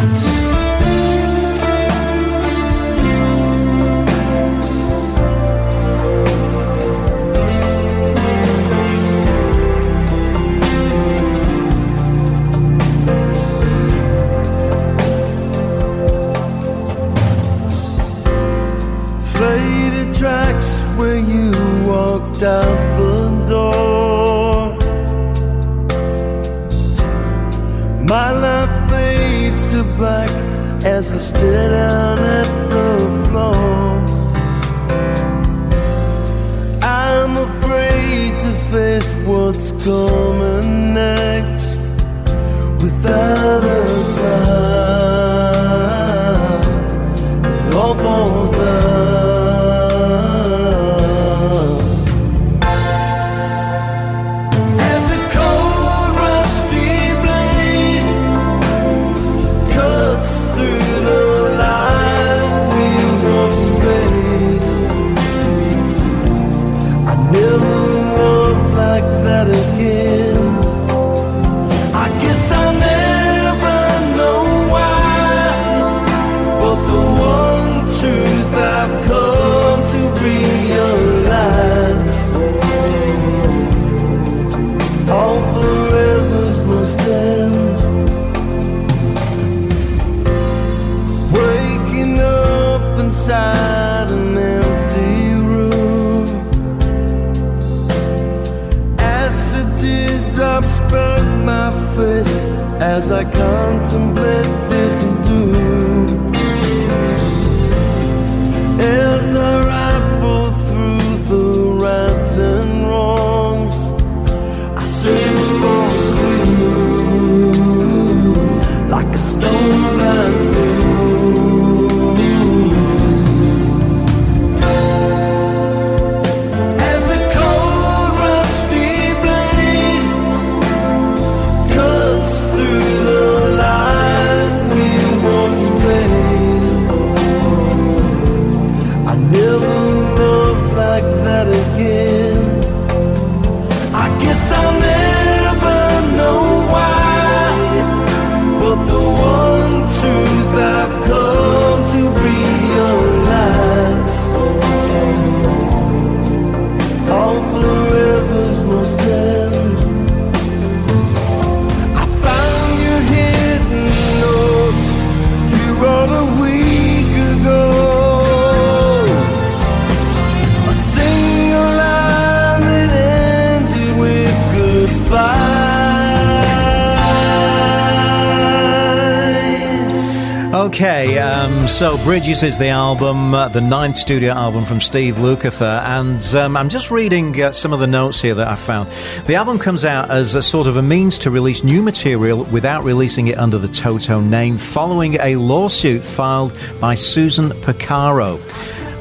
Bridges 182.16 182.44
is 182.44 182.58
the 182.58 182.70
album, 182.70 183.34
uh, 183.34 183.50
the 183.50 183.60
ninth 183.60 183.98
studio 183.98 184.32
album 184.32 184.64
from 184.64 184.80
Steve 184.80 185.16
Lukather, 185.16 185.84
and 185.84 186.24
um, 186.34 186.56
I'm 186.56 186.70
just 186.70 186.90
reading 186.90 187.42
uh, 187.42 187.52
some 187.52 187.74
of 187.74 187.82
the 187.82 187.88
notes 187.88 188.22
here 188.22 188.34
that 188.34 188.48
I 188.48 188.56
found. 188.56 188.90
The 189.28 189.36
album 189.36 189.60
comes 189.60 189.84
out 189.84 190.10
as 190.10 190.34
a 190.34 190.42
sort 190.42 190.66
of 190.66 190.78
a 190.78 190.82
means 190.82 191.18
to 191.20 191.30
release 191.30 191.62
new 191.62 191.82
material 191.82 192.46
without 192.46 192.86
releasing 192.86 193.28
it 193.28 193.38
under 193.38 193.58
the 193.58 193.68
Toto 193.68 194.22
name, 194.22 194.58
following 194.58 195.16
a 195.16 195.36
lawsuit 195.36 196.06
filed 196.06 196.54
by 196.80 196.96
Susan 196.96 197.50
Porcaro. 197.50 198.40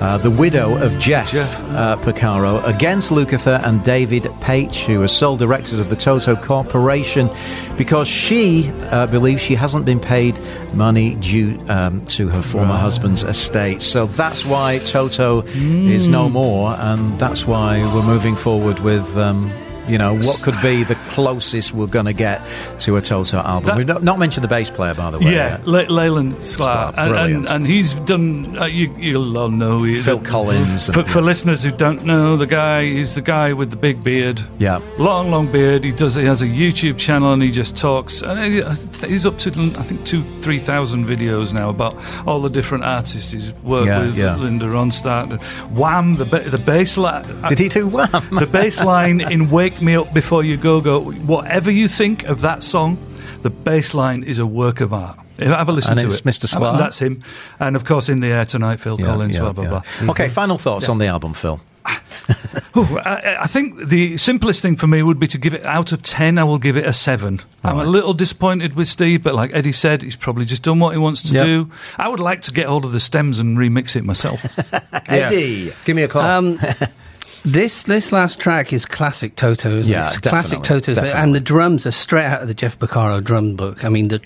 Uh, 0.01 0.19
the 0.19 0.31
widow 0.31 0.77
of 0.83 0.99
Jeff, 0.99 1.33
Uh, 1.35 1.97
Porcaro, 1.97 2.63
against 2.67 3.11
Lukather 3.11 3.63
and 3.65 3.83
David 3.85 4.25
Paich, 4.41 4.85
who 4.85 5.03
are 5.03 5.09
sole 5.09 5.37
directors 5.37 5.79
of 5.79 5.89
the 5.89 5.97
Toto 5.97 6.37
Corporation, 6.37 7.31
because 7.79 8.07
she 8.07 8.71
uh, 8.91 9.07
believes 9.07 9.41
she 9.41 9.55
hasn't 9.55 9.85
been 9.85 10.01
paid 10.01 10.39
money 10.75 11.15
due 11.17 11.59
um, 11.69 12.05
to 12.07 12.29
her 12.29 12.43
former 12.43 12.75
husband's 12.77 13.23
estate. 13.23 13.81
So 13.83 14.07
that's 14.07 14.45
why 14.45 14.79
Toto 14.85 15.43
is 15.43 16.07
no 16.09 16.29
more, 16.29 16.73
and 16.79 17.19
that's 17.19 17.47
why 17.47 17.79
we're 17.95 18.03
moving 18.03 18.37
forward 18.37 18.81
with. 18.81 19.17
Um, 19.17 19.51
you 19.89 19.99
know 19.99 20.15
what 20.17 20.43
could 20.43 20.61
be 20.63 20.85
the 20.85 20.95
closest 21.11 21.73
we're 21.73 21.87
going 21.87 22.07
to 22.07 22.13
get 22.13 22.43
to 22.81 22.97
a 22.97 23.03
Toto 23.03 23.39
album. 23.39 23.67
That- 23.69 23.77
We've 23.77 23.87
not, 23.87 24.03
not 24.03 24.19
mentioned 24.19 24.45
the 24.45 24.49
bass 24.49 24.71
player, 24.71 24.95
by 24.95 25.11
the 25.11 25.19
way. 25.19 25.33
Yeah. 25.35 25.61
Le- 25.65 25.87
Leland 25.91 26.37
Sklar, 26.37 26.95
and, 26.97 27.11
brilliant. 27.11 27.49
and, 27.51 27.57
and 27.63 27.67
he's 27.67 27.95
done. 27.95 28.57
Uh, 28.59 28.65
you, 28.67 28.95
you'll 28.99 29.37
all 29.39 29.49
know 29.51 29.85
Phil 30.03 30.21
Collins. 30.21 30.87
But 30.89 31.07
For, 31.07 31.13
for 31.15 31.21
listeners 31.21 31.63
who 31.63 31.71
don't 31.71 32.05
know, 32.05 32.37
the 32.37 32.47
guy 32.47 32.85
he's 32.85 33.15
the 33.15 33.23
guy 33.23 33.53
with 33.53 33.71
the 33.71 33.77
big 33.77 34.03
beard. 34.03 34.41
Yeah. 34.59 34.81
long, 34.99 35.31
long 35.31 35.51
beard. 35.51 35.85
He 35.85 35.93
does. 35.93 36.15
He 36.15 36.25
has 36.25 36.43
a 36.43 36.47
YouTube 36.47 36.99
channel 36.99 37.33
and 37.33 37.43
he 37.43 37.51
just 37.51 37.77
talks. 37.77 38.23
And 38.23 38.53
he- 38.53 39.07
he's 39.09 39.27
up 39.27 39.39
to 39.39 39.51
I 39.79 39.83
think 39.83 40.05
two, 40.07 40.23
three 40.41 40.59
thousand 40.59 41.07
videos 41.07 41.53
now 41.53 41.69
about 41.69 41.97
all 42.27 42.41
the 42.41 42.51
different 42.51 42.85
artists 42.85 43.31
he's 43.33 43.53
worked 43.63 43.87
Yeah, 43.87 44.01
with. 44.01 44.17
yeah. 44.19 44.37
Linda 44.37 44.67
Ronstadt, 44.67 45.41
Wham, 45.71 46.17
the 46.17 46.25
the 46.25 46.59
bass 46.59 46.97
line. 46.97 47.25
Did 47.49 47.59
he 47.59 47.69
do 47.69 47.87
Wham? 47.87 48.09
the 48.39 48.47
bass 48.51 48.81
line 48.85 49.21
in 49.21 49.51
"Wake 49.51 49.74
Me 49.81 49.97
Up 49.97 50.13
Before 50.15 50.43
You 50.45 50.57
Go 50.57 50.81
Go." 50.81 51.01
Whatever 51.01 51.71
you 51.71 51.89
think 51.89 52.25
of 52.25 52.41
that 52.43 52.63
song, 52.63 52.99
the 53.43 53.51
bass 53.51 53.95
line 53.95 54.23
is 54.23 54.39
a 54.39 54.47
work 54.47 54.81
of 54.81 54.93
art. 54.93 55.19
Have 55.41 55.69
a 55.69 55.73
listen 55.73 55.93
And 55.99 56.01
to 56.01 56.07
it's 56.07 56.19
it. 56.21 56.25
Mr. 56.25 56.47
Sklar? 56.47 56.79
That's 56.79 56.99
him. 56.99 57.19
And 57.59 57.75
of 57.77 57.85
course, 57.85 58.09
in 58.09 58.21
the 58.21 58.29
air 58.29 58.45
tonight, 58.45 58.79
Phil 58.81 58.99
Yeah, 59.01 59.07
Collins. 59.07 59.35
yeah, 59.35 59.41
blah 59.41 59.53
blah 59.53 59.65
yeah. 59.65 59.71
blah. 60.01 60.11
Okay, 60.13 60.29
final 60.29 60.59
thoughts 60.59 60.89
on 60.89 60.99
the 60.99 61.07
album, 61.07 61.35
Phil. 61.35 61.61
Ooh, 62.77 62.99
I, 63.01 63.43
I 63.43 63.47
think 63.47 63.89
the 63.89 64.17
simplest 64.17 64.63
thing 64.63 64.77
for 64.77 64.87
me 64.87 65.03
would 65.03 65.19
be 65.21 65.27
to 65.27 65.37
give 65.39 65.53
it 65.53 65.67
out 65.67 65.93
of 65.93 66.03
10, 66.03 66.39
I 66.39 66.45
will 66.45 66.59
give 66.59 66.77
it 66.79 66.87
a 66.87 66.93
7. 66.95 67.41
I'm 67.63 67.79
a 67.79 67.85
little 67.85 68.15
disappointed 68.15 68.75
with 68.75 68.89
Steve, 68.89 69.23
but 69.23 69.35
like 69.35 69.55
Eddie 69.55 69.73
said, 69.73 70.03
he's 70.03 70.17
probably 70.17 70.45
just 70.47 70.63
done 70.63 70.79
what 70.79 70.93
he 70.93 70.99
wants 70.99 71.21
to 71.23 71.35
Yep. 71.35 71.45
do. 71.45 71.71
I 71.99 72.09
would 72.09 72.21
like 72.21 72.41
to 72.43 72.53
get 72.53 72.67
hold 72.67 72.85
of 72.87 72.93
the 72.93 73.01
stems 73.01 73.39
and 73.39 73.59
remix 73.59 73.95
it 73.97 74.05
myself. 74.05 74.43
Eddie, 75.09 75.73
give 75.85 75.95
me 75.95 76.03
a 76.05 76.09
call. 76.09 76.23
Um, 76.23 76.59
this 77.45 77.85
this 77.85 78.11
last 78.13 78.41
track 78.41 78.73
is 78.73 78.85
classic 78.87 79.37
Toto, 79.37 79.77
isn't 79.79 79.93
Yeah, 79.93 80.05
it? 80.05 80.17
It's 80.17 80.19
classic 80.19 80.63
Toto, 80.63 80.95
and 81.01 81.35
the 81.35 81.41
drums 81.41 81.87
are 81.87 81.93
straight 81.93 82.25
out 82.27 82.43
of 82.43 82.49
the 82.49 82.55
Jeff 82.55 82.79
Porcaro 82.79 83.23
drum 83.23 83.55
book. 83.57 83.85
I 83.85 83.89
mean, 83.89 84.09
the 84.09 84.21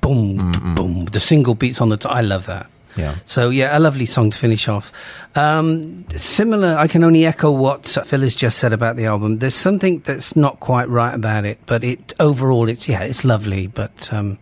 boom, 0.00 0.74
boom, 0.74 1.04
the 1.06 1.20
single 1.20 1.54
beats 1.54 1.80
on 1.80 1.88
the. 1.90 1.96
T- 1.96 2.08
I 2.08 2.20
love 2.22 2.46
that. 2.46 2.66
Yeah. 2.96 3.16
So 3.24 3.50
yeah, 3.50 3.76
a 3.76 3.80
lovely 3.80 4.06
song 4.06 4.30
to 4.30 4.36
finish 4.36 4.66
off. 4.68 4.92
Um, 5.36 6.04
similar, 6.16 6.76
I 6.76 6.86
can 6.88 7.04
only 7.04 7.24
echo 7.24 7.50
what 7.50 7.86
Phil 7.86 8.20
has 8.20 8.34
just 8.34 8.58
said 8.58 8.72
about 8.72 8.96
the 8.96 9.06
album. 9.06 9.38
There's 9.38 9.54
something 9.54 10.00
that's 10.00 10.34
not 10.34 10.60
quite 10.60 10.88
right 10.88 11.14
about 11.14 11.44
it, 11.44 11.60
but 11.66 11.84
it 11.84 12.14
overall, 12.18 12.68
it's 12.68 12.88
yeah, 12.88 13.02
it's 13.02 13.24
lovely. 13.24 13.68
But 13.68 14.12
um, 14.12 14.38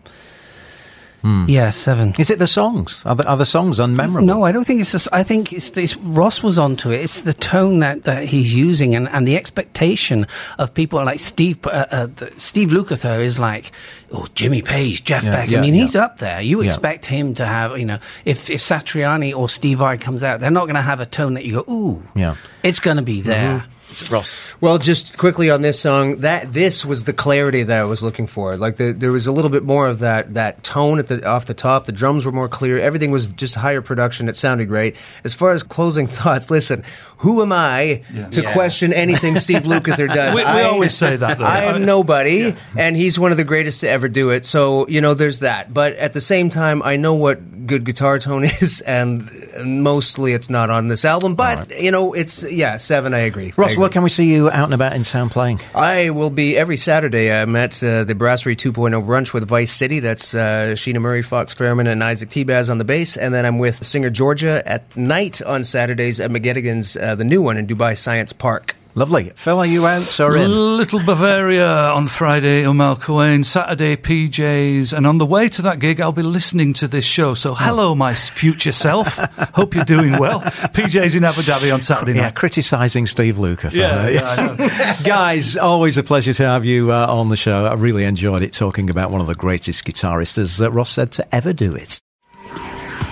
yeah, 1.23 1.69
seven. 1.69 2.13
Is 2.17 2.29
it 2.29 2.39
the 2.39 2.47
songs? 2.47 3.01
Are 3.05 3.15
the, 3.15 3.27
are 3.27 3.35
the 3.37 3.45
songs 3.45 3.79
unmemorable? 3.79 4.23
No, 4.25 4.43
I 4.43 4.51
don't 4.51 4.63
think 4.65 4.81
it's. 4.81 4.91
Just, 4.93 5.07
I 5.11 5.23
think 5.23 5.51
it's, 5.51 5.69
it's. 5.77 5.95
Ross 5.97 6.41
was 6.41 6.57
onto 6.57 6.91
it. 6.91 7.01
It's 7.01 7.21
the 7.21 7.33
tone 7.33 7.79
that, 7.79 8.03
that 8.03 8.23
he's 8.25 8.53
using, 8.53 8.95
and, 8.95 9.09
and 9.09 9.27
the 9.27 9.35
expectation 9.35 10.27
of 10.57 10.73
people 10.73 11.03
like 11.03 11.19
Steve. 11.19 11.65
Uh, 11.65 11.85
uh, 11.91 12.07
the, 12.07 12.31
Steve 12.37 12.69
Lukather 12.69 13.19
is 13.19 13.37
like, 13.39 13.71
oh, 14.11 14.27
Jimmy 14.33 14.61
Page, 14.61 15.03
Jeff 15.03 15.23
Yeah, 15.25 15.31
Beck. 15.31 15.49
yeah, 15.49 15.57
I 15.59 15.61
mean, 15.61 15.75
yeah. 15.75 15.81
he's 15.83 15.95
up 15.95 16.17
there. 16.19 16.41
You 16.41 16.61
expect 16.61 17.05
him 17.05 17.33
to 17.35 17.45
have, 17.45 17.77
you 17.77 17.85
know, 17.85 17.99
if 18.25 18.49
if 18.49 18.61
Satriani 18.61 19.35
or 19.35 19.49
Steve 19.49 19.79
Vai 19.79 19.97
comes 19.97 20.23
out, 20.23 20.39
they're 20.39 20.51
not 20.51 20.65
going 20.65 20.75
to 20.75 20.81
have 20.81 20.99
a 21.01 21.05
tone 21.05 21.33
that 21.33 21.45
you 21.45 21.61
go, 21.63 21.71
ooh, 21.71 22.03
Yeah. 22.15 22.35
it's 22.63 22.79
going 22.79 22.97
to 22.97 23.03
be 23.03 23.21
there. 23.21 23.65
Ross. 24.11 24.41
Well, 24.61 24.77
just 24.77 25.17
quickly 25.17 25.49
on 25.49 25.61
this 25.61 25.79
song, 25.79 26.17
that 26.17 26.53
this 26.53 26.85
was 26.85 27.05
the 27.05 27.13
clarity 27.13 27.63
that 27.63 27.77
I 27.79 27.83
was 27.85 28.03
looking 28.03 28.27
for. 28.27 28.55
Like 28.55 28.77
the, 28.77 28.91
there 28.93 29.11
was 29.11 29.25
a 29.27 29.31
little 29.31 29.49
bit 29.49 29.63
more 29.63 29.87
of 29.87 29.99
that 29.99 30.35
that 30.35 30.63
tone 30.63 30.99
at 30.99 31.07
the 31.07 31.27
off 31.27 31.45
the 31.47 31.53
top. 31.53 31.85
The 31.85 31.91
drums 31.91 32.25
were 32.25 32.31
more 32.31 32.47
clear. 32.47 32.77
Everything 32.79 33.11
was 33.11 33.27
just 33.27 33.55
higher 33.55 33.81
production. 33.81 34.29
It 34.29 34.35
sounded 34.35 34.67
great. 34.67 34.95
As 35.23 35.33
far 35.33 35.51
as 35.51 35.63
closing 35.63 36.07
thoughts, 36.19 36.49
listen, 36.51 36.83
who 37.17 37.41
am 37.41 37.51
I 37.51 38.03
to 38.31 38.41
Yeah. 38.41 38.53
question 38.53 38.93
anything 38.93 39.35
Steve 39.37 39.61
Lukather 39.63 40.07
does? 40.13 40.35
We- 40.35 40.41
we 40.41 40.47
I- 40.47 40.63
always 40.63 40.93
say 40.95 41.15
that, 41.15 41.37
though. 41.39 41.43
I 41.45 41.63
am 41.63 41.83
nobody, 41.85 42.55
and 42.77 42.95
he's 42.95 43.17
one 43.19 43.31
of 43.31 43.37
the 43.37 43.43
greatest 43.43 43.81
to 43.81 43.89
ever 43.89 44.07
do 44.07 44.29
it. 44.29 44.45
So 44.45 44.87
you 44.87 45.01
know, 45.01 45.13
there's 45.15 45.39
that. 45.39 45.73
But 45.73 45.93
at 45.95 46.13
the 46.13 46.21
same 46.21 46.49
time, 46.49 46.81
I 46.83 46.95
know 46.95 47.15
what 47.15 47.67
good 47.67 47.83
guitar 47.85 48.19
tone 48.19 48.43
is, 48.61 48.81
and, 48.81 49.29
and 49.55 49.83
mostly 49.83 50.33
it's 50.33 50.49
not 50.49 50.69
on 50.69 50.87
this 50.87 51.03
album. 51.05 51.35
But 51.35 51.77
you 51.81 51.91
know, 51.91 52.13
it's 52.13 52.43
yeah, 52.43 52.77
seven. 52.77 53.13
I 53.13 53.19
agree. 53.19 53.49
I 53.49 53.53
Ross, 53.61 53.75
where 53.79 53.89
can 53.89 54.03
we 54.03 54.09
see 54.09 54.25
you 54.25 54.49
out 54.51 54.65
and 54.65 54.73
about 54.73 54.93
in 54.93 55.03
town 55.03 55.29
playing? 55.29 55.61
I 55.73 56.09
will 56.09 56.29
be 56.29 56.57
every 56.57 56.75
Saturday. 56.75 57.31
I'm 57.31 57.55
at 57.55 57.81
uh, 57.81 58.03
the 58.03 58.13
Brasserie 58.13 58.57
2.0 58.57 59.05
brunch 59.05 59.33
with 59.33 59.47
Vice 59.47 59.71
City. 59.71 60.01
That's 60.01 60.35
uh, 60.35 60.73
Sheena 60.75 60.99
Murray, 60.99 61.21
Fox 61.21 61.55
Fairman, 61.55 61.87
and 61.87 62.03
Isaac 62.03 62.29
T-Baz 62.29 62.69
on 62.69 62.77
the 62.77 62.83
bass. 62.83 63.15
And 63.15 63.33
then 63.33 63.45
I'm 63.45 63.57
with 63.57 63.85
singer 63.85 64.09
Georgia 64.09 64.61
at 64.65 64.95
night 64.97 65.41
on 65.41 65.63
Saturdays 65.63 66.19
at 66.19 66.29
McGettigan's, 66.29 66.97
uh, 66.97 67.15
the 67.15 67.23
new 67.23 67.41
one 67.41 67.57
in 67.57 67.67
Dubai 67.67 67.97
Science 67.97 68.33
Park. 68.33 68.75
Lovely. 68.99 69.31
Phil, 69.35 69.57
are 69.59 69.65
you 69.65 69.87
out 69.87 70.19
or 70.19 70.35
in? 70.35 70.51
Little 70.75 70.99
Bavaria 70.99 71.65
on 71.69 72.09
Friday, 72.09 72.63
Umar 72.65 72.97
Cohen, 72.97 73.45
Saturday, 73.45 73.95
PJs, 73.95 74.91
and 74.91 75.07
on 75.07 75.19
the 75.19 75.25
way 75.25 75.47
to 75.47 75.61
that 75.61 75.79
gig, 75.79 76.01
I'll 76.01 76.11
be 76.11 76.21
listening 76.21 76.73
to 76.73 76.87
this 76.89 77.05
show. 77.05 77.33
So, 77.33 77.55
hello, 77.55 77.95
my 77.95 78.13
future 78.13 78.73
self. 78.73 79.15
Hope 79.55 79.73
you're 79.73 79.85
doing 79.85 80.19
well. 80.19 80.41
PJs 80.41 81.15
in 81.15 81.23
Abu 81.23 81.43
Dhabi 81.43 81.73
on 81.73 81.81
Saturday 81.81 82.11
Yeah, 82.13 82.23
night. 82.23 82.35
criticising 82.35 83.05
Steve 83.07 83.37
Lukather. 83.37 83.71
Yeah, 83.71 84.09
yeah, 84.09 85.01
Guys, 85.05 85.55
always 85.55 85.97
a 85.97 86.03
pleasure 86.03 86.33
to 86.33 86.43
have 86.43 86.65
you 86.65 86.91
uh, 86.91 87.07
on 87.07 87.29
the 87.29 87.37
show. 87.37 87.67
I 87.67 87.75
really 87.75 88.03
enjoyed 88.03 88.41
it 88.43 88.51
talking 88.51 88.89
about 88.89 89.11
one 89.11 89.21
of 89.21 89.27
the 89.27 89.33
greatest 89.35 89.85
guitarists, 89.85 90.37
as 90.37 90.59
uh, 90.59 90.69
Ross 90.69 90.91
said, 90.91 91.13
to 91.13 91.33
ever 91.33 91.53
do 91.53 91.73
it. 91.73 92.01